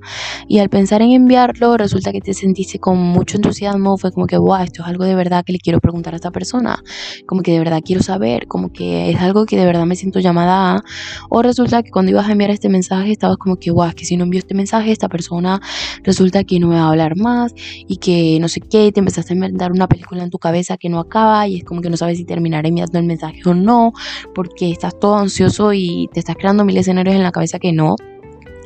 y 0.48 0.60
al 0.60 0.70
pensar 0.70 1.02
en 1.02 1.12
enviarlo 1.12 1.76
resulta 1.76 2.12
que 2.12 2.22
te 2.22 2.36
sentiste 2.36 2.78
con 2.78 3.00
mucho 3.00 3.38
entusiasmo, 3.38 3.98
fue 3.98 4.12
como 4.12 4.28
que, 4.28 4.38
wow, 4.38 4.58
esto 4.58 4.84
es 4.84 4.88
algo 4.88 5.06
de 5.06 5.16
verdad 5.16 5.44
que 5.44 5.54
le 5.54 5.60
quiero 5.60 5.80
preguntar 5.80 6.14
a 6.14 6.18
esta 6.18 6.30
persona, 6.30 6.84
como 7.26 7.42
que 7.42 7.52
de 7.52 7.60
verdad 7.60 7.82
quiero 7.84 8.04
saber, 8.04 8.46
como 8.46 8.72
que 8.72 9.10
es 9.10 9.20
algo 9.20 9.48
que 9.48 9.58
de 9.58 9.66
verdad 9.66 9.86
me 9.86 9.96
siento 9.96 10.20
llamada 10.20 10.76
a, 10.76 10.84
o 11.30 11.42
resulta 11.42 11.82
que 11.82 11.90
cuando 11.90 12.12
ibas 12.12 12.28
a 12.28 12.32
enviar 12.32 12.52
este 12.52 12.70
mensaje 12.70 13.12
estabas 13.12 13.38
como 13.38 13.58
que, 13.58 13.72
wow, 13.72 13.86
es 13.86 13.96
que 13.96 14.06
si 14.06 14.18
no 14.18 14.26
envío 14.26 14.40
este 14.40 14.54
mensaje, 14.54 14.92
esta 14.92 15.10
persona 15.10 15.60
resulta 16.04 16.44
que 16.44 16.60
no 16.60 16.68
me 16.68 16.76
va 16.76 16.84
a 16.84 16.90
hablar 16.90 17.16
más 17.18 17.54
y 17.56 17.98
que 17.98 18.38
no 18.40 18.48
sé 18.48 18.62
qué, 18.62 18.92
te 18.92 19.00
empezaste 19.00 19.34
a 19.34 19.36
inventar 19.36 19.72
una 19.72 19.88
película 19.88 20.24
en 20.24 20.30
tu 20.30 20.38
cabeza 20.38 20.78
que 20.78 20.90
no 20.90 21.00
acaba 21.00 21.48
y 21.48 21.58
es 21.58 21.64
como 21.64 21.82
que 21.82 21.90
no 21.90 21.98
sabes 21.98 22.18
si 22.18 22.26
terminar 22.26 22.67
enviando 22.68 23.00
el 23.00 23.06
mensaje 23.06 23.42
o 23.46 23.54
no, 23.54 23.94
porque 24.34 24.72
estás 24.72 24.98
todo 25.00 25.18
ansioso 25.18 25.74
y 25.74 26.10
te 26.14 26.20
estás 26.20 26.36
creando 26.36 26.66
mil 26.66 26.78
escenarios 26.78 27.16
en 27.16 27.24
la 27.24 27.32
cabeza 27.32 27.60
que 27.60 27.72
no. 27.72 27.96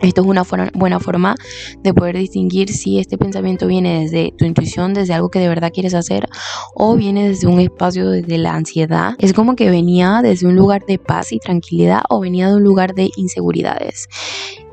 Esto 0.01 0.22
es 0.22 0.27
una 0.27 0.43
buena 0.74 1.00
forma 1.00 1.36
de 1.84 1.93
poder 1.93 2.17
distinguir 2.17 2.74
si 2.74 3.00
este 3.00 3.20
pensamiento 3.20 3.67
viene 3.67 4.01
desde 4.01 4.34
tu 4.36 4.46
intuición, 4.46 4.96
desde 4.96 5.13
algo 5.13 5.29
que 5.29 5.38
de 5.38 5.48
verdad 5.48 5.72
quieres 5.72 5.93
hacer, 5.93 6.27
o 6.74 6.96
viene 6.96 7.27
desde 7.27 7.46
un 7.46 7.60
espacio 7.60 8.10
desde 8.10 8.39
la 8.39 8.55
ansiedad. 8.55 9.13
Es 9.20 9.31
como 9.34 9.55
que 9.55 9.70
venía 9.70 10.22
desde 10.24 10.48
un 10.48 10.55
lugar 10.55 10.86
de 10.88 10.98
paz 10.98 11.31
y 11.31 11.39
tranquilidad 11.39 12.01
o 12.10 12.20
venía 12.20 12.50
de 12.50 12.55
un 12.55 12.63
lugar 12.63 12.96
de 12.96 13.12
inseguridades 13.15 14.08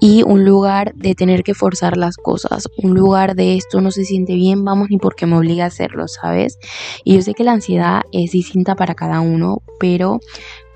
y 0.01 0.23
un 0.23 0.45
lugar 0.45 0.95
de 0.95 1.15
tener 1.15 1.43
que 1.43 1.55
forzar 1.55 1.97
las 1.97 2.17
cosas, 2.17 2.69
un 2.83 2.95
lugar 2.95 3.35
de 3.35 3.57
esto 3.57 3.81
no 3.81 3.91
se 3.91 4.05
siente 4.05 4.35
bien, 4.35 4.65
vamos 4.65 4.89
ni 4.91 4.99
porque 4.99 5.27
me 5.27 5.37
obliga 5.37 5.65
a 5.65 5.69
hacerlo, 5.69 6.09
¿sabes? 6.09 6.59
Y 7.05 7.15
yo 7.15 7.23
sé 7.23 7.35
que 7.35 7.45
la 7.45 7.53
ansiedad 7.53 8.03
es 8.13 8.33
distinta 8.33 8.75
para 8.75 8.95
cada 8.95 9.21
uno, 9.21 9.63
pero 9.81 10.21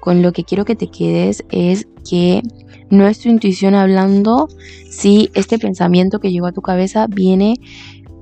con 0.01 0.23
lo 0.23 0.33
que 0.33 0.45
quiero 0.45 0.65
que 0.65 0.75
te 0.75 0.89
quedes 0.89 1.45
es 1.51 1.87
que 2.09 2.43
no 2.91 3.07
es 3.07 3.21
tu 3.21 3.29
intuición 3.29 3.75
hablando 3.75 4.49
si 4.91 5.31
este 5.35 5.59
pensamiento 5.59 6.19
que 6.19 6.33
llegó 6.33 6.47
a 6.47 6.53
tu 6.53 6.61
cabeza 6.61 7.07
viene 7.07 7.55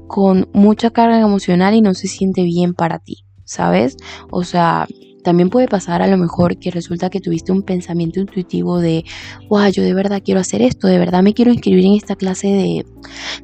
con 0.07 0.49
mucha 0.53 0.91
carga 0.91 1.21
emocional 1.21 1.75
y 1.75 1.81
no 1.81 1.95
se 1.95 2.09
siente 2.09 2.43
bien 2.43 2.75
para 2.75 2.99
ti, 2.99 3.25
¿sabes? 3.45 3.97
O 4.31 4.45
sea, 4.45 4.87
también 5.23 5.51
puede 5.51 5.69
pasar 5.69 6.03
a 6.03 6.07
lo 6.07 6.17
mejor 6.17 6.59
que 6.59 6.71
resulta 6.71 7.11
que 7.11 7.21
tuviste 7.21 7.53
un 7.53 7.63
pensamiento 7.63 8.21
intuitivo 8.21 8.79
de, 8.79 9.05
wow, 9.49 9.69
yo 9.69 9.83
de 9.83 9.95
verdad 9.95 10.23
quiero 10.25 10.41
hacer 10.41 10.63
esto, 10.63 10.87
de 10.87 10.99
verdad 10.99 11.23
me 11.23 11.35
quiero 11.35 11.53
inscribir 11.53 11.85
en 11.85 11.95
esta 11.95 12.17
clase 12.17 12.49
de, 12.49 12.87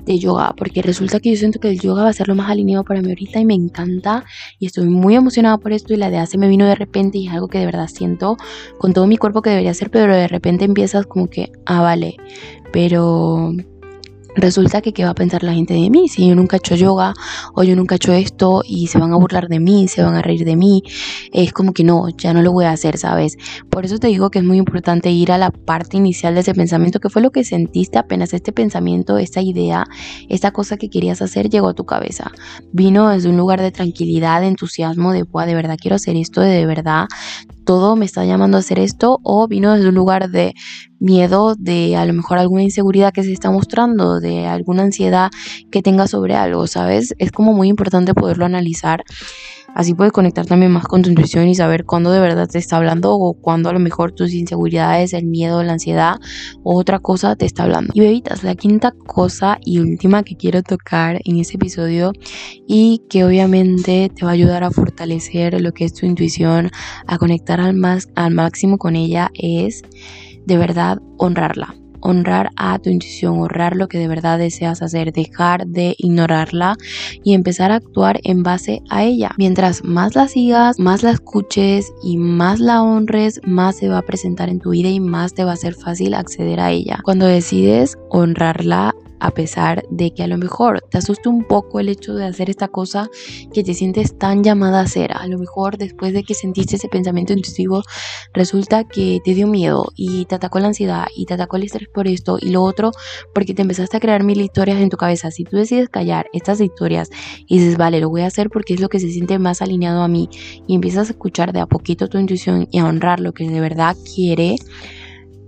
de 0.05 0.19
yoga, 0.19 0.55
porque 0.57 0.83
resulta 0.83 1.21
que 1.21 1.31
yo 1.31 1.37
siento 1.37 1.61
que 1.61 1.69
el 1.69 1.81
yoga 1.81 2.05
va 2.05 2.09
a 2.09 2.13
ser 2.13 2.29
lo 2.29 2.35
más 2.35 2.51
alineado 2.51 2.85
para 2.85 3.03
mí 3.03 3.09
ahorita 3.09 3.41
y 3.41 3.45
me 3.45 3.55
encanta 3.55 4.25
y 4.59 4.67
estoy 4.67 4.89
muy 4.89 5.15
emocionada 5.15 5.59
por 5.59 5.73
esto 5.73 5.95
y 5.95 5.97
la 5.97 6.09
idea 6.09 6.27
se 6.27 6.39
me 6.39 6.49
vino 6.49 6.67
de 6.67 6.75
repente 6.75 7.19
y 7.19 7.29
es 7.29 7.33
algo 7.33 7.49
que 7.49 7.59
de 7.59 7.67
verdad 7.67 7.89
siento 7.89 8.37
con 8.79 8.93
todo 8.93 9.07
mi 9.07 9.17
cuerpo 9.17 9.43
que 9.43 9.51
debería 9.51 9.71
hacer, 9.71 9.91
pero 9.91 10.15
de 10.15 10.29
repente 10.29 10.65
empiezas 10.65 11.07
como 11.07 11.29
que, 11.29 11.53
ah, 11.67 11.83
vale, 11.83 12.17
pero 12.73 13.53
resulta 14.37 14.81
que 14.83 14.93
qué 14.93 15.05
va 15.05 15.11
a 15.11 15.15
pensar 15.15 15.43
la 15.43 15.55
gente 15.55 15.75
de 15.75 15.91
mí 15.91 16.09
si 16.09 16.29
yo 16.29 16.35
nunca 16.35 16.57
he 16.57 16.59
hecho 16.59 16.77
yoga 16.77 17.15
o 17.55 17.63
yo 17.63 17.75
nunca 17.75 17.95
he 17.95 17.97
hecho 17.97 18.13
esto 18.13 18.63
y 18.65 18.87
se 18.87 18.99
van 18.99 19.13
a 19.13 19.17
burlar 19.17 19.49
de 19.49 19.59
mí, 19.59 19.89
se 19.89 20.03
van 20.03 20.15
a 20.15 20.23
reír 20.23 20.45
de 20.45 20.57
mí, 20.57 20.83
es 21.33 21.53
como 21.53 21.73
que 21.73 21.85
no, 21.85 22.09
ya 22.17 22.33
no 22.33 22.43
lo 22.43 22.53
voy 22.53 22.67
a 22.67 22.73
hacer, 22.73 22.99
¿sabes? 22.99 23.37
Por 23.71 23.85
eso 23.85 23.99
te 23.99 24.09
digo 24.09 24.31
que 24.31 24.39
es 24.39 24.45
muy 24.45 24.59
importante 24.59 25.11
ir 25.11 25.33
a 25.33 25.39
la 25.39 25.51
parte 25.51 25.97
inicial 25.97 26.35
de 26.35 26.41
ese 26.41 26.55
pensamiento, 26.55 27.01
que 27.01 27.09
fue 27.09 27.23
lo 27.23 27.31
que 27.31 27.45
sentiste 27.45 27.99
apenas 27.99 28.33
este 28.35 28.53
pensamiento, 28.53 29.19
esta 29.19 29.41
idea, 29.41 29.87
esta 30.29 30.51
cosa 30.51 30.77
que 30.77 30.89
querías 30.91 31.23
hacer 31.23 31.49
llegó 31.49 31.69
a 31.69 31.75
tu 31.75 31.85
cabeza. 31.85 32.31
Vino 32.73 33.09
desde 33.09 33.29
un 33.29 33.37
lugar 33.37 33.61
de 33.61 33.73
tranquilidad, 33.73 34.41
de 34.41 34.49
entusiasmo, 34.49 35.13
de, 35.13 35.25
de 35.25 35.55
verdad 35.55 35.77
quiero 35.81 35.97
hacer 35.97 36.17
esto, 36.17 36.41
de 36.41 36.67
verdad 36.67 37.07
todo 37.67 37.97
me 37.97 38.05
está 38.07 38.25
llamando 38.25 38.57
a 38.57 38.61
hacer 38.61 38.79
esto 38.79 39.19
o 39.25 39.49
vino 39.49 39.75
desde 39.75 39.89
un 39.89 39.95
lugar 39.97 40.31
de 40.31 40.55
miedo, 41.01 41.55
de 41.57 41.97
a 41.97 42.05
lo 42.05 42.13
mejor 42.13 42.39
alguna 42.39 42.63
inseguridad 42.63 43.13
que 43.13 43.23
se 43.23 43.33
está 43.33 43.51
mostrando, 43.51 44.21
de 44.21 44.47
alguna 44.47 44.83
ansiedad 44.83 45.31
que 45.71 45.83
tenga 45.83 46.07
sobre 46.07 46.35
algo, 46.35 46.67
¿sabes? 46.67 47.15
Es 47.19 47.33
como 47.33 47.53
muy 47.53 47.69
importante 47.69 48.15
poderlo 48.15 48.45
analizar 48.45 49.05
Así 49.77 49.93
puedes 49.93 50.15
conectar 50.15 50.47
también 50.47 50.73
más 50.73 50.87
con 50.87 51.03
tu 51.03 51.11
intuición 51.11 51.49
y 51.49 51.55
saber 51.55 51.85
cuándo 51.85 52.11
de 52.11 52.19
verdad 52.19 52.49
te 52.49 52.59
está 52.59 52.79
hablando 52.79 53.15
o 53.15 53.35
cuándo 53.35 53.69
a 53.69 53.75
lo 53.75 53.79
mejor 53.79 54.11
tus 54.11 54.33
inseguridades, 54.33 55.13
el 55.13 55.27
miedo, 55.27 55.63
la 55.63 55.75
ansiedad 55.75 56.17
o 56.65 56.79
otra 56.79 56.99
cosa 56.99 57.37
te 57.37 57.45
está 57.45 57.65
hablando. 57.65 57.93
Y 57.95 58.01
bebitas, 58.01 58.43
la 58.43 58.55
quinta 58.55 58.93
cosa 59.07 59.59
y 59.63 59.81
última 59.81 60.23
que 60.23 60.35
quiero 60.35 60.63
tocar 60.63 61.21
en 61.27 61.37
este 61.37 61.57
episodio 61.57 62.13
y 62.67 63.03
que 63.11 63.25
obviamente 63.25 64.11
te 64.15 64.25
va 64.25 64.31
a 64.31 64.35
ayudar 64.35 64.65
a 64.65 64.71
fortalecer 64.71 65.61
lo 65.61 65.73
que 65.73 65.85
es 65.85 65.93
tu 65.93 66.07
intuición, 66.07 66.71
a 67.07 67.19
conectar 67.19 67.61
al, 67.61 67.75
más, 67.75 68.09
al 68.15 68.33
máximo 68.33 68.79
con 68.79 68.97
ella 68.97 69.31
es 69.35 69.83
de 70.47 70.57
verdad 70.57 71.01
honrarla 71.19 71.75
honrar 72.07 72.51
a 72.57 72.79
tu 72.79 72.91
intuición, 72.91 73.41
honrar 73.41 73.77
lo 73.77 73.89
que 73.89 73.99
de 73.99 74.09
verdad 74.09 74.39
deseas 74.39 74.83
hacer, 74.83 75.13
dejar 75.13 75.67
de 75.67 75.95
ignorarla 75.99 76.77
y 77.25 77.35
empezar 77.35 77.73
a 77.73 77.77
actuar 77.77 78.21
en 78.23 78.43
base 78.43 78.83
a 78.89 79.05
ella. 79.05 79.33
Mientras 79.39 79.85
más 79.85 80.15
la 80.15 80.29
sigas, 80.29 80.79
más 80.79 81.03
la 81.03 81.11
escuches 81.11 81.93
y 82.03 82.17
más 82.17 82.61
la 82.61 82.83
honres, 82.83 83.41
más 83.45 83.77
se 83.77 83.89
va 83.89 83.99
a 83.99 84.03
presentar 84.03 84.49
en 84.49 84.61
tu 84.61 84.71
vida 84.71 84.89
y 84.89 85.01
más 85.01 85.35
te 85.35 85.45
va 85.45 85.53
a 85.53 85.57
ser 85.57 85.75
fácil 85.75 86.15
acceder 86.15 86.61
a 86.61 86.71
ella. 86.71 87.01
Cuando 87.03 87.27
decides 87.27 87.97
honrarla, 88.11 88.95
a 89.21 89.31
pesar 89.31 89.85
de 89.91 90.13
que 90.13 90.23
a 90.23 90.27
lo 90.27 90.39
mejor 90.39 90.85
te 90.91 90.99
asusta 90.99 91.31
un 91.31 91.45
poco 91.45 91.81
el 91.81 91.89
hecho 91.89 92.15
de 92.15 92.25
hacer 92.25 92.51
esta 92.51 92.69
cosa 92.69 93.09
que 93.53 93.63
te 93.63 93.75
sientes 93.75 94.19
tan 94.19 94.43
llamada 94.43 94.81
a 94.81 94.83
hacer. 94.83 95.13
A 95.13 95.27
lo 95.27 95.39
mejor 95.39 95.79
después 95.79 96.13
de 96.13 96.23
que 96.23 96.35
sentiste 96.35 96.77
ese 96.77 96.89
pensamiento 96.89 97.33
intuitivo, 97.33 97.83
resulta 98.33 98.85
que 98.85 99.21
te 99.25 99.35
dio 99.35 99.47
miedo 99.47 99.93
y 99.97 100.25
te 100.27 100.35
atacó 100.35 100.59
la 100.61 100.69
ansiedad 100.69 101.07
y 101.15 101.27
te 101.27 101.35
atacó 101.35 101.57
el 101.57 101.65
estrés 101.65 101.89
por 101.89 102.09
esto 102.09 102.39
y 102.41 102.51
lo 102.51 102.63
otro 102.63 102.93
porque 103.35 103.55
te 103.55 103.63
empezaste 103.63 103.97
a 103.97 104.01
crear 104.01 104.23
mil 104.23 104.41
historias 104.41 104.81
en 104.81 104.91
tu 104.91 104.97
cabeza. 104.97 105.31
Si 105.31 105.45
tú 105.45 105.57
decides 105.57 105.89
callar 105.89 106.27
estas 106.33 106.61
historias 106.61 107.11
y 107.47 107.59
dices, 107.59 107.77
vale, 107.77 108.01
lo 108.01 108.11
voy 108.11 108.23
a 108.23 108.27
hacer 108.27 108.51
porque 108.51 108.75
es 108.75 108.81
lo 108.81 108.89
que 108.89 109.01
se 109.01 109.11
siente 109.11 109.39
más 109.39 109.63
alineado 109.63 110.03
a 110.03 110.09
mí 110.09 110.29
y 110.67 110.75
empiezas 110.75 111.09
a 111.09 111.13
escuchar 111.13 111.53
de 111.53 111.61
a 111.61 111.67
poquito 111.67 112.09
tu 112.09 112.19
intuición 112.19 112.69
y 112.71 112.79
a 112.79 112.87
honrar 112.87 113.21
lo 113.21 113.33
que 113.33 113.49
de 113.49 113.61
verdad 113.61 113.97
quiere, 114.15 114.57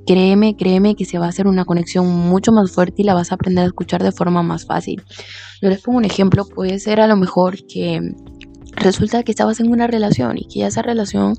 créeme, 0.08 0.56
créeme 0.56 0.96
que 0.96 1.04
se 1.04 1.18
va 1.18 1.26
a 1.26 1.28
hacer 1.28 1.46
una 1.46 1.66
conexión 1.66 2.06
mucho 2.06 2.50
más 2.50 2.72
fuerte 2.72 3.02
y 3.02 3.04
la 3.04 3.12
vas 3.12 3.30
a 3.30 3.34
aprender 3.34 3.64
a 3.64 3.66
escuchar 3.66 4.02
de 4.02 4.10
forma 4.10 4.42
más 4.42 4.64
fácil. 4.64 5.02
Yo 5.60 5.68
les 5.68 5.82
pongo 5.82 5.98
un 5.98 6.06
ejemplo, 6.06 6.46
puede 6.46 6.78
ser 6.78 6.98
a 7.00 7.06
lo 7.06 7.14
mejor 7.14 7.58
que 7.66 8.00
resulta 8.78 9.22
que 9.22 9.32
estabas 9.32 9.60
en 9.60 9.70
una 9.70 9.86
relación 9.86 10.38
y 10.38 10.46
que 10.46 10.66
esa 10.66 10.82
relación 10.82 11.34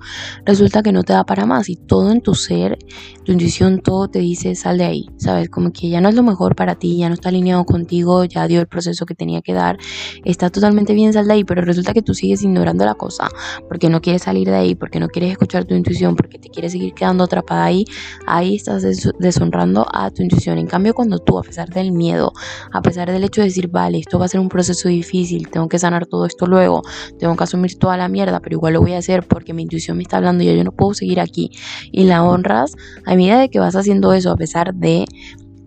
resulta 0.45 0.83
que 0.83 0.91
no 0.91 1.03
te 1.03 1.13
da 1.13 1.25
para 1.25 1.45
más 1.45 1.69
y 1.69 1.75
todo 1.75 2.11
en 2.11 2.21
tu 2.21 2.35
ser, 2.35 2.77
tu 3.25 3.31
intuición, 3.31 3.79
todo 3.79 4.07
te 4.07 4.19
dice 4.19 4.55
sal 4.55 4.77
de 4.77 4.85
ahí, 4.85 5.05
¿sabes? 5.17 5.49
Como 5.49 5.71
que 5.71 5.89
ya 5.89 6.01
no 6.01 6.09
es 6.09 6.15
lo 6.15 6.23
mejor 6.23 6.55
para 6.55 6.75
ti, 6.75 6.97
ya 6.97 7.07
no 7.07 7.13
está 7.15 7.29
alineado 7.29 7.65
contigo, 7.65 8.25
ya 8.25 8.47
dio 8.47 8.59
el 8.59 8.67
proceso 8.67 9.05
que 9.05 9.15
tenía 9.15 9.41
que 9.41 9.53
dar, 9.53 9.77
está 10.25 10.49
totalmente 10.49 10.93
bien, 10.93 11.13
sal 11.13 11.27
de 11.27 11.33
ahí, 11.33 11.43
pero 11.43 11.61
resulta 11.61 11.93
que 11.93 12.01
tú 12.01 12.13
sigues 12.13 12.43
ignorando 12.43 12.85
la 12.85 12.95
cosa 12.95 13.29
porque 13.67 13.89
no 13.89 14.01
quieres 14.01 14.23
salir 14.23 14.47
de 14.47 14.55
ahí, 14.55 14.75
porque 14.75 14.99
no 14.99 15.07
quieres 15.07 15.31
escuchar 15.31 15.65
tu 15.65 15.75
intuición, 15.75 16.15
porque 16.15 16.39
te 16.39 16.49
quieres 16.49 16.71
seguir 16.71 16.93
quedando 16.93 17.23
atrapada 17.23 17.65
ahí, 17.65 17.85
ahí 18.27 18.55
estás 18.55 18.83
deshonrando 19.19 19.85
a 19.91 20.11
tu 20.11 20.23
intuición. 20.23 20.57
En 20.57 20.67
cambio, 20.67 20.93
cuando 20.93 21.19
tú, 21.19 21.37
a 21.37 21.43
pesar 21.43 21.69
del 21.69 21.91
miedo, 21.91 22.33
a 22.71 22.81
pesar 22.81 23.11
del 23.11 23.23
hecho 23.23 23.41
de 23.41 23.47
decir, 23.47 23.67
vale, 23.67 23.99
esto 23.99 24.19
va 24.19 24.25
a 24.25 24.27
ser 24.27 24.39
un 24.39 24.49
proceso 24.49 24.89
difícil, 24.89 25.49
tengo 25.49 25.67
que 25.67 25.79
sanar 25.79 26.05
todo 26.05 26.25
esto 26.25 26.45
luego, 26.45 26.81
tengo 27.17 27.28
que 27.35 27.43
asumir 27.43 27.77
toda 27.77 27.97
la 27.97 28.07
mierda, 28.07 28.39
pero 28.39 28.55
igual 28.55 28.73
lo 28.73 28.81
voy 28.81 28.93
a 28.93 28.99
hacer 28.99 29.23
porque 29.23 29.53
mi 29.53 29.63
intuición 29.63 29.97
me 29.97 30.03
está 30.03 30.17
hablando 30.17 30.43
y 30.43 30.47
yo 30.47 30.63
no 30.63 30.71
puedo 30.71 30.93
seguir 30.93 31.19
aquí. 31.19 31.51
Y 31.91 32.03
la 32.03 32.23
honras 32.23 32.75
a 33.05 33.15
medida 33.15 33.39
de 33.39 33.49
que 33.49 33.59
vas 33.59 33.75
haciendo 33.75 34.13
eso, 34.13 34.31
a 34.31 34.35
pesar 34.35 34.73
de 34.73 35.05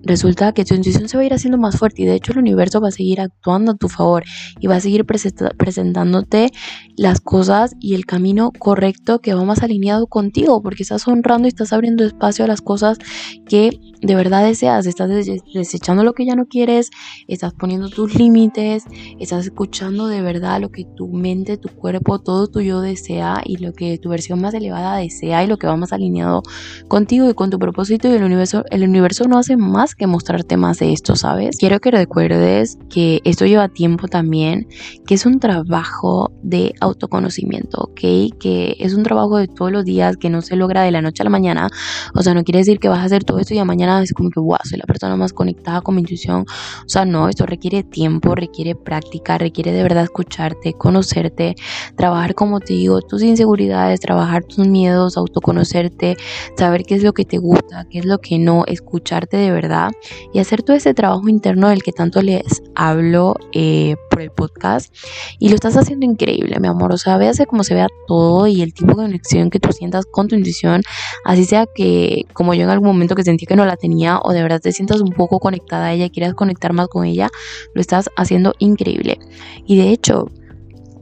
resulta 0.04 0.52
que 0.52 0.64
tu 0.64 0.74
intuición 0.74 1.08
se 1.08 1.16
va 1.16 1.22
a 1.22 1.26
ir 1.26 1.34
haciendo 1.34 1.58
más 1.58 1.76
fuerte 1.76 2.02
y 2.02 2.06
de 2.06 2.14
hecho 2.14 2.32
el 2.32 2.38
universo 2.38 2.80
va 2.80 2.88
a 2.88 2.92
seguir 2.92 3.20
actuando 3.20 3.72
a 3.72 3.76
tu 3.76 3.88
favor 3.88 4.24
y 4.60 4.66
va 4.66 4.76
a 4.76 4.80
seguir 4.80 5.04
presentándote 5.04 6.50
las 6.96 7.20
cosas 7.20 7.74
y 7.80 7.94
el 7.94 8.04
camino 8.04 8.50
correcto 8.58 9.20
que 9.20 9.34
va 9.34 9.44
más 9.44 9.62
alineado 9.62 10.06
contigo 10.06 10.62
porque 10.62 10.82
estás 10.82 11.06
honrando 11.06 11.46
y 11.46 11.50
estás 11.50 11.72
abriendo 11.72 12.04
espacio 12.04 12.44
a 12.44 12.48
las 12.48 12.60
cosas 12.60 12.98
que 13.46 13.70
de 14.02 14.14
verdad 14.16 14.44
deseas, 14.44 14.86
estás 14.86 15.08
desechando 15.54 16.02
lo 16.02 16.12
que 16.12 16.26
ya 16.26 16.34
no 16.34 16.46
quieres, 16.46 16.90
estás 17.28 17.54
poniendo 17.54 17.88
tus 17.88 18.16
límites, 18.16 18.84
estás 19.20 19.46
escuchando 19.46 20.08
de 20.08 20.22
verdad 20.22 20.60
lo 20.60 20.70
que 20.70 20.84
tu 20.84 21.08
mente, 21.08 21.56
tu 21.56 21.68
cuerpo, 21.68 22.18
todo 22.18 22.48
tu 22.48 22.60
yo 22.60 22.80
desea 22.80 23.40
y 23.44 23.58
lo 23.58 23.72
que 23.72 23.98
tu 23.98 24.08
versión 24.08 24.40
más 24.40 24.54
elevada 24.54 24.96
desea 24.96 25.44
y 25.44 25.46
lo 25.46 25.56
que 25.56 25.68
va 25.68 25.76
más 25.76 25.92
alineado 25.92 26.42
contigo 26.88 27.30
y 27.30 27.34
con 27.34 27.50
tu 27.50 27.60
propósito 27.60 28.08
y 28.08 28.12
el 28.12 28.24
universo, 28.24 28.64
el 28.70 28.82
universo 28.82 29.28
no 29.28 29.38
hace 29.38 29.56
más 29.56 29.94
que 29.94 30.08
mostrarte 30.08 30.56
más 30.56 30.80
de 30.80 30.92
esto, 30.92 31.14
¿sabes? 31.14 31.56
Quiero 31.58 31.78
que 31.78 31.92
recuerdes 31.92 32.78
que 32.90 33.20
esto 33.24 33.46
lleva 33.46 33.68
tiempo 33.68 34.08
también, 34.08 34.66
que 35.06 35.14
es 35.14 35.26
un 35.26 35.38
trabajo 35.38 36.32
de 36.42 36.74
autoconocimiento, 36.80 37.82
¿ok? 37.82 38.00
Que 38.40 38.76
es 38.80 38.94
un 38.94 39.04
trabajo 39.04 39.36
de 39.36 39.46
todos 39.46 39.70
los 39.70 39.84
días 39.84 40.16
que 40.16 40.28
no 40.28 40.42
se 40.42 40.56
logra 40.56 40.82
de 40.82 40.90
la 40.90 41.02
noche 41.02 41.22
a 41.22 41.24
la 41.24 41.30
mañana, 41.30 41.68
o 42.14 42.22
sea, 42.22 42.34
no 42.34 42.42
quiere 42.42 42.58
decir 42.58 42.80
que 42.80 42.88
vas 42.88 42.98
a 42.98 43.04
hacer 43.04 43.22
todo 43.22 43.38
esto 43.38 43.54
y 43.54 43.58
a 43.58 43.64
mañana 43.64 43.91
es 44.00 44.12
como 44.12 44.30
que, 44.30 44.40
wow, 44.40 44.58
soy 44.64 44.78
la 44.78 44.84
persona 44.84 45.16
más 45.16 45.32
conectada 45.32 45.80
con 45.80 45.94
mi 45.94 46.00
intuición. 46.00 46.42
O 46.42 46.88
sea, 46.88 47.04
no, 47.04 47.28
esto 47.28 47.46
requiere 47.46 47.82
tiempo, 47.82 48.34
requiere 48.34 48.74
práctica, 48.74 49.38
requiere 49.38 49.72
de 49.72 49.82
verdad 49.82 50.04
escucharte, 50.04 50.72
conocerte, 50.72 51.56
trabajar, 51.96 52.34
como 52.34 52.60
te 52.60 52.74
digo, 52.74 53.02
tus 53.02 53.22
inseguridades, 53.22 54.00
trabajar 54.00 54.44
tus 54.44 54.66
miedos, 54.66 55.16
autoconocerte, 55.16 56.16
saber 56.56 56.84
qué 56.84 56.94
es 56.94 57.02
lo 57.02 57.12
que 57.12 57.24
te 57.24 57.38
gusta, 57.38 57.86
qué 57.90 57.98
es 57.98 58.04
lo 58.04 58.18
que 58.18 58.38
no, 58.38 58.64
escucharte 58.66 59.36
de 59.36 59.50
verdad 59.50 59.90
y 60.32 60.38
hacer 60.38 60.62
todo 60.62 60.76
ese 60.76 60.94
trabajo 60.94 61.28
interno 61.28 61.68
del 61.68 61.82
que 61.82 61.92
tanto 61.92 62.22
les 62.22 62.62
hablo 62.74 63.36
eh, 63.52 63.96
por 64.12 64.20
el 64.20 64.30
podcast. 64.30 64.94
Y 65.38 65.48
lo 65.48 65.54
estás 65.54 65.76
haciendo 65.76 66.04
increíble, 66.04 66.60
mi 66.60 66.68
amor. 66.68 66.92
O 66.92 66.98
sea, 66.98 67.16
véase 67.16 67.46
cómo 67.46 67.64
se 67.64 67.74
vea 67.74 67.88
todo 68.06 68.46
y 68.46 68.62
el 68.62 68.74
tipo 68.74 68.88
de 68.88 69.04
conexión 69.04 69.50
que 69.50 69.58
tú 69.58 69.72
sientas 69.72 70.04
con 70.04 70.28
tu 70.28 70.36
intuición, 70.36 70.82
así 71.24 71.44
sea 71.44 71.66
que, 71.74 72.26
como 72.34 72.54
yo 72.54 72.64
en 72.64 72.70
algún 72.70 72.88
momento 72.88 73.14
que 73.14 73.24
sentí 73.24 73.46
que 73.46 73.56
no 73.56 73.64
la 73.64 73.76
tenía 73.76 74.20
o 74.22 74.32
de 74.32 74.42
verdad 74.42 74.60
te 74.60 74.72
sientas 74.72 75.00
un 75.00 75.10
poco 75.10 75.40
conectada 75.40 75.86
a 75.86 75.92
ella 75.92 76.04
y 76.06 76.10
quieras 76.10 76.34
conectar 76.34 76.72
más 76.72 76.88
con 76.88 77.04
ella, 77.04 77.30
lo 77.74 77.80
estás 77.80 78.10
haciendo 78.16 78.54
increíble. 78.58 79.18
Y 79.66 79.76
de 79.76 79.88
hecho, 79.90 80.28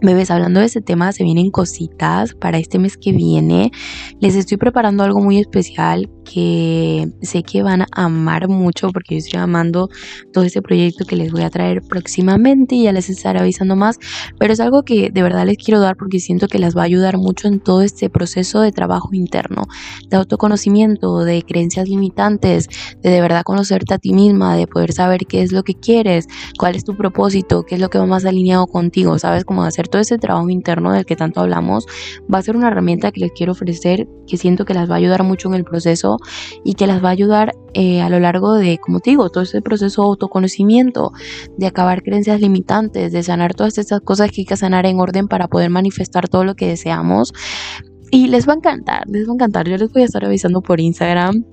Bebés, 0.02 0.30
hablando 0.30 0.60
de 0.60 0.66
este 0.66 0.80
tema, 0.80 1.12
se 1.12 1.24
vienen 1.24 1.50
cositas 1.50 2.34
para 2.34 2.58
este 2.58 2.78
mes 2.78 2.96
que 2.96 3.12
viene. 3.12 3.70
Les 4.18 4.34
estoy 4.34 4.56
preparando 4.56 5.04
algo 5.04 5.20
muy 5.20 5.38
especial 5.38 6.08
que 6.24 7.08
sé 7.22 7.42
que 7.42 7.62
van 7.62 7.82
a 7.82 7.86
amar 7.92 8.48
mucho 8.48 8.90
porque 8.92 9.16
yo 9.16 9.18
estoy 9.18 9.40
amando 9.40 9.90
todo 10.32 10.44
este 10.44 10.62
proyecto 10.62 11.04
que 11.04 11.16
les 11.16 11.32
voy 11.32 11.42
a 11.42 11.50
traer 11.50 11.82
próximamente 11.82 12.76
y 12.76 12.84
ya 12.84 12.92
les 12.92 13.10
estaré 13.10 13.40
avisando 13.40 13.76
más, 13.76 13.98
pero 14.38 14.52
es 14.52 14.60
algo 14.60 14.84
que 14.84 15.10
de 15.10 15.22
verdad 15.22 15.44
les 15.44 15.58
quiero 15.58 15.80
dar 15.80 15.96
porque 15.96 16.20
siento 16.20 16.46
que 16.48 16.58
les 16.58 16.76
va 16.76 16.82
a 16.82 16.84
ayudar 16.84 17.18
mucho 17.18 17.48
en 17.48 17.60
todo 17.60 17.82
este 17.82 18.08
proceso 18.08 18.60
de 18.60 18.72
trabajo 18.72 19.10
interno, 19.12 19.64
de 20.08 20.16
autoconocimiento, 20.16 21.24
de 21.24 21.42
creencias 21.42 21.88
limitantes, 21.88 22.68
de 23.02 23.10
de 23.10 23.20
verdad 23.20 23.42
conocerte 23.42 23.94
a 23.94 23.98
ti 23.98 24.12
misma, 24.12 24.56
de 24.56 24.66
poder 24.66 24.92
saber 24.92 25.26
qué 25.26 25.42
es 25.42 25.52
lo 25.52 25.64
que 25.64 25.74
quieres, 25.74 26.26
cuál 26.58 26.76
es 26.76 26.84
tu 26.84 26.96
propósito, 26.96 27.64
qué 27.64 27.74
es 27.74 27.80
lo 27.80 27.90
que 27.90 27.98
va 27.98 28.06
más 28.06 28.24
alineado 28.24 28.66
contigo, 28.66 29.18
sabes 29.18 29.44
cómo 29.44 29.64
hacer 29.64 29.88
todo 29.90 30.00
ese 30.00 30.18
trabajo 30.18 30.48
interno 30.48 30.92
del 30.92 31.04
que 31.04 31.16
tanto 31.16 31.40
hablamos, 31.40 31.86
va 32.32 32.38
a 32.38 32.42
ser 32.42 32.56
una 32.56 32.68
herramienta 32.68 33.12
que 33.12 33.20
les 33.20 33.32
quiero 33.32 33.52
ofrecer 33.52 34.08
que 34.26 34.36
siento 34.36 34.64
que 34.64 34.74
las 34.74 34.88
va 34.88 34.94
a 34.94 34.98
ayudar 34.98 35.22
mucho 35.24 35.48
en 35.48 35.54
el 35.54 35.64
proceso 35.64 36.18
y 36.64 36.74
que 36.74 36.86
las 36.86 37.02
va 37.04 37.08
a 37.08 37.12
ayudar 37.12 37.52
eh, 37.74 38.00
a 38.00 38.08
lo 38.08 38.20
largo 38.20 38.54
de, 38.54 38.78
como 38.78 39.00
te 39.00 39.10
digo, 39.10 39.28
todo 39.30 39.42
ese 39.42 39.60
proceso 39.60 40.02
de 40.02 40.06
autoconocimiento, 40.08 41.12
de 41.58 41.66
acabar 41.66 42.02
creencias 42.02 42.40
limitantes, 42.40 43.12
de 43.12 43.22
sanar 43.22 43.54
todas 43.54 43.78
estas 43.78 44.00
cosas 44.00 44.30
que 44.30 44.42
hay 44.42 44.44
que 44.46 44.56
sanar 44.56 44.86
en 44.86 45.00
orden 45.00 45.28
para 45.28 45.48
poder 45.48 45.70
manifestar 45.70 46.28
todo 46.28 46.44
lo 46.44 46.54
que 46.54 46.66
deseamos. 46.66 47.32
Y 48.10 48.28
les 48.28 48.48
va 48.48 48.54
a 48.54 48.56
encantar, 48.56 49.04
les 49.08 49.26
va 49.26 49.32
a 49.32 49.34
encantar. 49.34 49.68
Yo 49.68 49.76
les 49.76 49.92
voy 49.92 50.02
a 50.02 50.04
estar 50.06 50.24
avisando 50.24 50.62
por 50.62 50.80
Instagram 50.80 51.44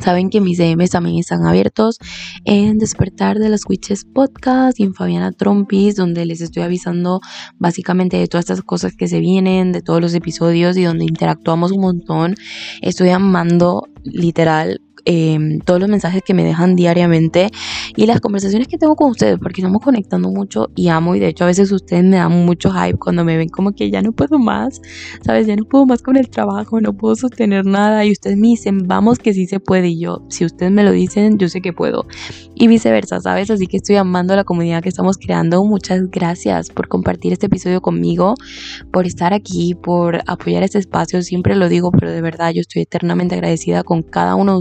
Saben 0.00 0.30
que 0.30 0.40
mis 0.40 0.58
DMs 0.58 0.90
también 0.90 1.18
están 1.18 1.46
abiertos 1.46 1.98
en 2.44 2.78
Despertar 2.78 3.38
de 3.38 3.48
las 3.48 3.62
Witches 3.68 4.04
Podcast 4.04 4.80
y 4.80 4.84
en 4.84 4.94
Fabiana 4.94 5.32
Trompis, 5.32 5.96
donde 5.96 6.26
les 6.26 6.40
estoy 6.40 6.62
avisando 6.62 7.20
básicamente 7.58 8.16
de 8.16 8.26
todas 8.26 8.44
estas 8.44 8.62
cosas 8.62 8.94
que 8.96 9.08
se 9.08 9.20
vienen, 9.20 9.72
de 9.72 9.82
todos 9.82 10.00
los 10.00 10.14
episodios 10.14 10.76
y 10.76 10.84
donde 10.84 11.04
interactuamos 11.04 11.72
un 11.72 11.80
montón. 11.82 12.34
Estoy 12.80 13.10
amando 13.10 13.88
literal 14.04 14.80
Em, 15.04 15.58
todos 15.58 15.80
los 15.80 15.88
mensajes 15.88 16.22
que 16.22 16.32
me 16.32 16.44
dejan 16.44 16.76
diariamente 16.76 17.50
y 17.96 18.06
las 18.06 18.20
conversaciones 18.20 18.68
que 18.68 18.78
tengo 18.78 18.94
con 18.94 19.10
ustedes, 19.10 19.36
porque 19.40 19.60
estamos 19.60 19.82
conectando 19.82 20.30
mucho 20.30 20.70
y 20.76 20.88
amo 20.88 21.16
y 21.16 21.18
de 21.18 21.26
hecho 21.26 21.42
a 21.42 21.48
veces 21.48 21.72
ustedes 21.72 22.04
me 22.04 22.18
dan 22.18 22.30
mucho 22.46 22.70
hype 22.70 22.98
cuando 22.98 23.24
me 23.24 23.36
ven 23.36 23.48
como 23.48 23.72
que 23.72 23.90
ya 23.90 24.00
no 24.00 24.12
puedo 24.12 24.38
más, 24.38 24.80
sabes, 25.22 25.48
ya 25.48 25.56
no 25.56 25.64
puedo 25.64 25.86
más 25.86 26.02
con 26.02 26.16
el 26.16 26.30
trabajo, 26.30 26.80
no 26.80 26.92
puedo 26.92 27.16
sostener 27.16 27.66
nada 27.66 28.04
y 28.04 28.12
ustedes 28.12 28.36
me 28.36 28.46
dicen, 28.48 28.86
vamos 28.86 29.18
que 29.18 29.34
sí 29.34 29.46
se 29.46 29.58
puede 29.58 29.88
y 29.88 29.98
yo, 29.98 30.24
si 30.28 30.44
ustedes 30.44 30.70
me 30.70 30.84
lo 30.84 30.92
dicen, 30.92 31.36
yo 31.36 31.48
sé 31.48 31.60
que 31.60 31.72
puedo 31.72 32.06
y 32.54 32.68
viceversa, 32.68 33.20
sabes, 33.20 33.50
así 33.50 33.66
que 33.66 33.78
estoy 33.78 33.96
amando 33.96 34.36
la 34.36 34.44
comunidad 34.44 34.84
que 34.84 34.88
estamos 34.88 35.18
creando, 35.18 35.64
muchas 35.64 36.10
gracias 36.12 36.70
por 36.70 36.86
compartir 36.86 37.32
este 37.32 37.46
episodio 37.46 37.80
conmigo, 37.80 38.34
por 38.92 39.06
estar 39.06 39.34
aquí, 39.34 39.74
por 39.74 40.20
apoyar 40.28 40.62
este 40.62 40.78
espacio, 40.78 41.22
siempre 41.22 41.56
lo 41.56 41.68
digo, 41.68 41.90
pero 41.90 42.12
de 42.12 42.20
verdad 42.20 42.52
yo 42.52 42.60
estoy 42.60 42.82
eternamente 42.82 43.34
agradecida 43.34 43.82
con 43.82 44.02
cada 44.02 44.36
uno 44.36 44.52
de 44.52 44.58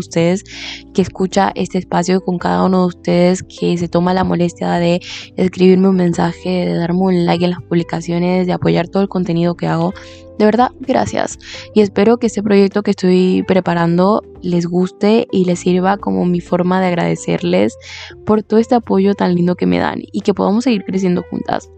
que 0.94 1.02
escucha 1.02 1.52
este 1.56 1.78
espacio, 1.78 2.22
con 2.22 2.38
cada 2.38 2.64
uno 2.64 2.82
de 2.82 2.88
ustedes 2.88 3.44
que 3.44 3.78
se 3.78 3.88
toma 3.88 4.14
la 4.14 4.24
molestia 4.24 4.72
de 4.74 5.02
escribirme 5.38 5.90
un 5.90 5.96
mensaje, 5.96 6.66
de 6.66 6.74
darme 6.74 7.00
un 7.00 7.26
like 7.26 7.46
en 7.46 7.52
las 7.52 7.62
publicaciones, 7.62 8.48
de 8.48 8.54
apoyar 8.54 8.88
todo 8.88 9.04
el 9.04 9.10
contenido 9.10 9.56
que 9.56 9.68
hago. 9.68 9.94
De 10.40 10.46
verdad, 10.46 10.72
gracias. 10.80 11.38
Y 11.76 11.82
espero 11.82 12.18
que 12.18 12.28
este 12.28 12.42
proyecto 12.42 12.82
que 12.82 12.92
estoy 12.92 13.44
preparando 13.48 14.24
les 14.42 14.66
guste 14.66 15.28
y 15.32 15.46
les 15.46 15.60
sirva 15.60 15.98
como 15.98 16.26
mi 16.26 16.42
forma 16.42 16.82
de 16.82 16.88
agradecerles 16.88 17.78
por 18.26 18.42
todo 18.42 18.60
este 18.60 18.76
apoyo 18.76 19.14
tan 19.14 19.36
lindo 19.36 19.56
que 19.56 19.68
me 19.68 19.78
dan 19.78 20.02
y 20.12 20.22
que 20.22 20.34
podamos 20.34 20.64
seguir 20.64 20.84
creciendo 20.84 21.24
juntas. 21.30 21.70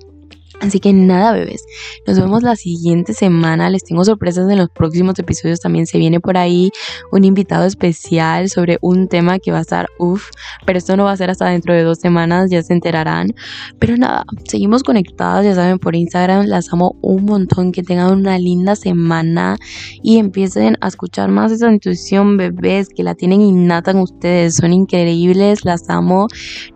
Así 0.60 0.80
que 0.80 0.94
nada, 0.94 1.34
bebés. 1.34 1.66
Nos 2.08 2.20
vemos 2.20 2.44
la 2.44 2.56
siguiente 2.56 3.14
semana. 3.14 3.70
Les 3.70 3.84
tengo 3.84 4.06
sorpresas 4.06 4.50
en 4.50 4.58
los 4.58 4.70
próximos 4.70 5.18
episodios. 5.20 5.60
También 5.60 5.88
se 5.88 5.98
viene 5.98 6.20
por 6.20 6.38
ahí 6.38 6.72
un 7.12 7.26
invitado 7.26 7.66
especial 7.66 8.50
sobre 8.50 8.78
un 8.82 9.08
tema 9.08 9.40
que 9.40 9.52
va 9.52 9.58
a 9.58 9.62
estar 9.62 9.88
uff. 10.00 10.30
Pero 10.66 10.78
esto 10.78 10.96
no 10.96 11.06
va 11.06 11.12
a 11.12 11.18
ser 11.18 11.30
hasta 11.30 11.48
dentro 11.48 11.74
de 11.74 11.84
dos 11.84 12.00
semanas. 12.00 12.50
Ya 12.50 12.62
se 12.64 12.74
enterarán. 12.74 13.34
Pero 13.80 13.98
nada, 13.98 14.24
seguimos 14.46 14.84
conectadas. 14.84 15.44
Ya 15.46 15.56
saben, 15.56 15.80
por 15.80 15.96
Instagram. 15.96 16.46
Las 16.46 16.72
amo 16.72 16.96
un 17.02 17.26
montón. 17.26 17.72
Que 17.72 17.84
tengan 17.84 18.14
una 18.14 18.38
linda 18.38 18.76
semana. 18.76 19.58
Y 20.02 20.18
empiecen 20.18 20.78
a 20.82 20.88
escuchar 20.88 21.30
más 21.30 21.52
esa 21.52 21.72
intuición, 21.72 22.38
bebés. 22.38 22.90
Que 22.90 23.04
la 23.04 23.16
tienen 23.16 23.42
innata 23.42 23.92
en 23.92 23.98
ustedes. 23.98 24.56
Son 24.56 24.72
increíbles. 24.72 25.66
Las 25.66 25.90
amo. 25.90 26.28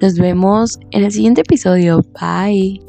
Nos 0.02 0.16
vemos 0.16 0.78
en 0.92 1.06
el 1.06 1.12
siguiente 1.12 1.42
episodio. 1.42 2.02
Bye. 2.20 2.82